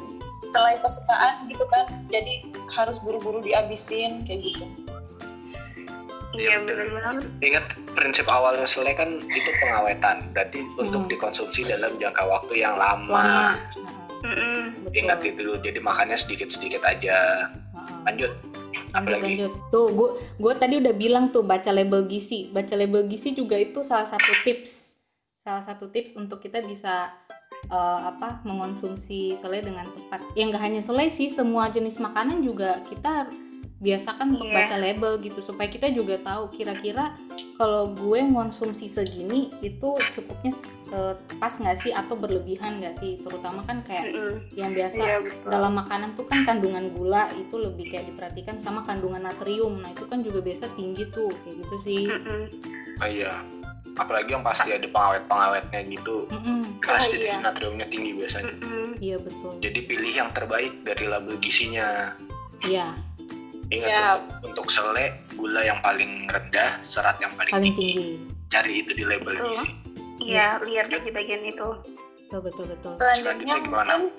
selain 0.49 0.77
kesukaan 0.77 1.45
gitu 1.45 1.63
kan 1.69 1.85
jadi 2.07 2.41
harus 2.69 2.97
buru-buru 2.99 3.39
dihabisin 3.39 4.25
kayak 4.25 4.41
gitu 4.43 4.65
iya 6.35 6.61
bener 6.61 6.87
banget 6.93 7.25
Ingat 7.41 7.65
prinsip 7.93 8.29
awalnya 8.29 8.63
selai 8.63 8.93
kan 8.93 9.17
itu 9.19 9.49
pengawetan, 9.59 10.29
berarti 10.31 10.61
untuk 10.77 11.03
Hmm. 11.03 11.11
dikonsumsi 11.11 11.65
dalam 11.65 11.97
jangka 11.97 12.23
waktu 12.23 12.61
yang 12.61 12.77
lama. 12.77 13.57
betul 14.21 14.93
Ingat 14.93 15.19
itu 15.21 15.41
dulu, 15.41 15.57
jadi 15.59 15.79
makannya 15.79 16.15
sedikit-sedikit 16.15 16.85
aja. 16.85 17.49
Heeh. 17.49 17.97
Lanjut. 18.05 18.31
lanjut 18.89 18.93
Apalagi? 18.93 19.21
lanjut 19.37 19.53
tuh 19.69 19.87
gue 19.89 20.09
gue 20.39 20.53
tadi 20.55 20.73
udah 20.77 20.93
bilang 20.93 21.29
tuh 21.29 21.41
baca 21.41 21.69
label 21.69 22.05
gizi 22.05 22.49
baca 22.49 22.73
label 22.73 23.05
gizi 23.05 23.33
juga 23.33 23.53
itu 23.53 23.85
salah 23.85 24.05
satu 24.05 24.33
tips 24.41 24.97
salah 25.39 25.61
satu 25.61 25.93
tips 25.93 26.13
untuk 26.13 26.41
kita 26.41 26.61
bisa 26.61 27.13
eh, 27.69 27.99
apa 28.05 28.41
mengonsumsi 28.43 29.33
selai 29.33 29.61
dengan 29.61 29.85
tepat 29.85 30.21
ya 30.33 30.49
nggak 30.49 30.61
hanya 30.61 30.81
selai 30.81 31.07
sih 31.07 31.29
semua 31.29 31.69
jenis 31.69 31.97
makanan 31.97 32.41
juga 32.41 32.81
kita 32.85 33.29
biasakan 33.79 34.35
untuk 34.35 34.51
Iya. 34.51 34.55
baca 34.59 34.75
label 34.75 35.11
gitu 35.23 35.39
supaya 35.39 35.71
kita 35.71 35.87
juga 35.87 36.19
tahu 36.19 36.51
kira-kira 36.51 37.15
kalau 37.55 37.87
gue 37.95 38.19
ngonsumsi 38.27 38.91
segini 38.91 39.55
itu 39.63 39.95
cukupnya 40.11 40.51
eh, 40.91 41.15
pas 41.39 41.55
nggak 41.55 41.79
sih 41.79 41.95
atau 41.95 42.19
berlebihan 42.19 42.83
nggak 42.83 42.99
sih 42.99 43.23
terutama 43.23 43.63
kan 43.63 43.79
kayak 43.87 44.11
Mm-mm. 44.11 44.43
yang 44.59 44.75
biasa 44.75 44.99
iya 44.99 45.23
betul 45.23 45.47
dalam 45.47 45.79
makanan 45.79 46.11
tuh 46.19 46.27
kan 46.27 46.43
kandungan 46.43 46.91
gula 46.91 47.31
itu 47.39 47.55
lebih 47.55 47.87
kayak 47.87 48.11
diperhatikan 48.11 48.59
sama 48.59 48.83
kandungan 48.83 49.23
natrium 49.23 49.79
nah 49.79 49.95
itu 49.95 50.03
kan 50.11 50.19
juga 50.19 50.43
biasa 50.43 50.67
tinggi 50.75 51.07
tuh 51.07 51.31
kayak 51.31 51.55
gitu 51.63 51.75
sih. 51.79 52.03
Oh, 52.99 53.07
iya. 53.07 53.31
Apalagi 53.99 54.31
yang 54.31 54.41
pasti 54.41 54.71
ada 54.71 54.87
pengawet-pengawetnya 54.87 55.79
gitu. 55.85 56.23
Mm-mm, 56.29 56.79
Pasti 56.79 57.19
iya. 57.21 57.37
natriumnya 57.37 57.83
tinggi 57.85 58.15
biasanya. 58.15 58.55
Mm-mm. 58.55 58.95
iya 58.97 59.19
betul 59.19 59.51
Jadi 59.59 59.79
pilih 59.83 60.13
yang 60.13 60.29
terbaik 60.31 60.71
dari 60.81 61.03
label 61.03 61.35
gizinya. 61.37 62.15
iya 62.63 62.95
Ingat 63.69 63.85
Ya. 63.85 64.17
untuk, 64.17 64.49
untuk 64.49 64.67
selai 64.73 65.13
gula 65.35 65.61
yang 65.61 65.77
paling 65.79 66.25
rendah, 66.25 66.81
serat 66.81 67.19
yang 67.19 67.29
paling, 67.35 67.53
paling 67.53 67.69
tinggi. 67.69 67.93
tinggi 67.93 68.09
Cari 68.49 68.81
itu 68.81 68.91
di 68.93 69.03
label 69.03 69.29
Betul. 69.29 69.51
gizi. 69.53 69.69
iya 70.19 70.57
lihat 70.59 70.89
di 70.89 71.11
bagian 71.11 71.43
itu 71.43 71.67
betul 72.25 72.41
betul 72.43 72.65
betul 72.67 72.91
selanjutnya 72.97 73.55
mungkin 73.61 74.09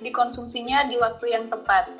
dikonsumsinya 0.00 0.88
di 0.88 0.96
waktu 0.96 1.24
yang 1.30 1.46
tepat 1.46 1.92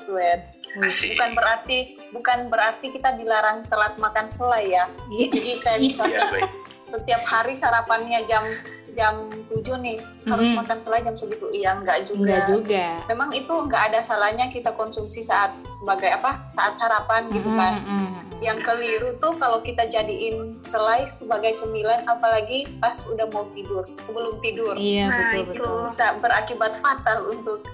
Asik. 0.80 1.14
bukan 1.14 1.30
berarti 1.32 1.78
bukan 2.10 2.38
berarti 2.48 2.86
kita 2.90 3.14
dilarang 3.14 3.62
telat 3.68 3.94
makan 3.96 4.26
selai 4.26 4.64
ya 4.66 4.84
iya 5.08 5.26
jadi 5.28 5.50
kayak 5.60 5.78
Iya. 5.78 5.86
misalnya 5.86 6.20
Iya. 6.26 6.48
Setiap 6.84 7.24
hari 7.24 7.52
sarapannya 7.52 8.20
jam 8.24 8.44
jam 8.92 9.18
7 9.50 9.58
nih 9.80 9.98
harus 10.24 10.46
Mhm. 10.48 10.56
makan 10.56 10.78
selai 10.78 11.02
jam 11.02 11.16
segitu 11.16 11.50
iya 11.50 11.74
enggak 11.74 12.06
juga 12.06 12.30
enggak 12.30 12.46
juga 12.46 12.84
memang 13.08 13.32
itu 13.32 13.50
enggak 13.50 13.90
ada 13.90 13.98
salahnya 13.98 14.46
kita 14.46 14.70
konsumsi 14.70 15.18
saat 15.18 15.50
sebagai 15.74 16.12
apa 16.12 16.46
saat 16.46 16.78
sarapan 16.78 17.26
gitu 17.28 17.50
kan 17.50 17.82
mm-mm. 17.82 18.06
yang 18.38 18.62
keliru 18.62 19.18
tuh 19.18 19.34
kalau 19.34 19.58
kita 19.58 19.82
jadiin 19.84 20.62
selai 20.62 21.02
sebagai 21.04 21.58
cemilan 21.58 22.06
apalagi 22.06 22.70
pas 22.78 22.94
udah 23.08 23.26
mau 23.28 23.50
tidur 23.50 23.82
sebelum 24.04 24.38
tidur 24.38 24.78
iya 24.78 25.10
Nah, 25.10 25.18
betul 25.18 25.42
itu. 25.42 25.50
betul 25.58 25.74
bisa 25.90 26.06
berakibat 26.20 26.72
fatal 26.76 27.18
untuk 27.28 27.66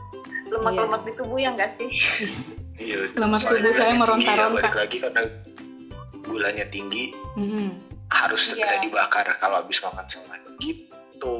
lemak-lemak 0.47 1.05
di 1.05 1.13
tubuh 1.15 1.37
ya 1.37 1.53
enggak 1.53 1.69
sih 1.69 1.91
Iya, 2.81 3.13
Lemak 3.13 3.45
tubuh 3.45 3.77
saya 3.77 3.93
ya, 3.93 4.01
meronta-ronta. 4.01 4.57
Balik 4.57 4.73
lagi 4.73 4.97
karena 4.97 5.21
gulanya 6.23 6.65
tinggi, 6.65 7.13
Mm-mm. 7.37 7.77
Harus 8.11 8.51
segera 8.51 8.79
Iya. 8.79 8.83
dibakar 8.85 9.27
kalau 9.39 9.63
habis 9.63 9.79
makan 9.81 10.07
selai. 10.11 10.41
Gitu. 10.59 11.39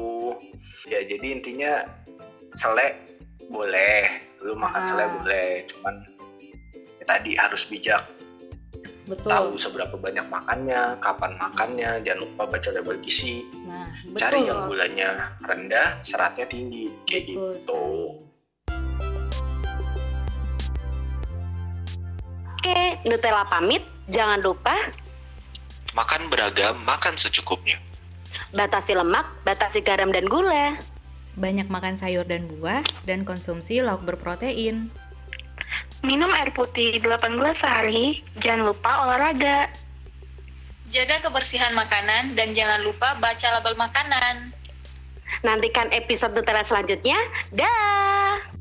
Ya, 0.87 0.99
jadi 1.03 1.27
intinya 1.27 1.83
selai 2.55 2.95
boleh, 3.47 4.07
lu 4.41 4.55
makan 4.55 4.81
Ah. 4.81 4.87
selai 4.87 5.07
boleh, 5.11 5.51
cuman 5.67 5.95
ya 6.99 7.05
tadi 7.05 7.35
harus 7.35 7.67
bijak 7.67 8.03
betul 9.01 9.27
tahu 9.27 9.49
seberapa 9.59 9.95
banyak 9.99 10.23
makannya, 10.31 10.95
kapan 11.03 11.35
makannya, 11.35 11.99
jangan 11.99 12.19
lupa 12.23 12.43
baca 12.47 12.69
label 12.71 12.95
gizi, 13.03 13.43
nah 13.67 13.91
cari 14.15 14.39
betul 14.39 14.47
yang 14.47 14.59
gulanya 14.71 15.09
rendah, 15.43 15.99
seratnya 16.01 16.47
tinggi, 16.47 16.87
kayak 17.03 17.35
betul 17.35 17.51
gitu. 17.51 17.83
Oke, 22.61 22.77
Nutella 23.03 23.41
pamit. 23.43 23.81
Jangan 24.05 24.37
lupa 24.39 24.75
Makan 25.91 26.31
beragam, 26.31 26.79
makan 26.83 27.19
secukupnya. 27.19 27.79
batasi 28.51 28.91
lemak, 28.91 29.27
batasi 29.47 29.79
garam 29.79 30.11
dan 30.11 30.27
gula. 30.27 30.75
Banyak 31.39 31.71
makan 31.71 31.95
sayur 31.95 32.27
dan 32.27 32.51
buah, 32.51 32.83
dan 33.07 33.23
konsumsi 33.23 33.79
lauk 33.79 34.03
berprotein. 34.03 34.91
minum 36.03 36.27
air 36.33 36.51
putih 36.51 36.97
8 36.99 37.37
gelas 37.37 37.61
sehari 37.61 38.25
jangan 38.41 38.73
lupa 38.73 39.05
olahraga 39.05 39.69
jaga 40.89 41.21
kebersihan 41.23 41.71
makanan 41.77 42.33
dan 42.33 42.57
jangan 42.57 42.81
lupa 42.83 43.15
baca 43.21 43.47
label 43.55 43.77
makanan 43.77 44.51
Nantikan 45.41 45.89
episode 45.95 46.35
Nutella 46.35 46.67
selanjutnya. 46.67 47.17
Dah. 47.55 48.60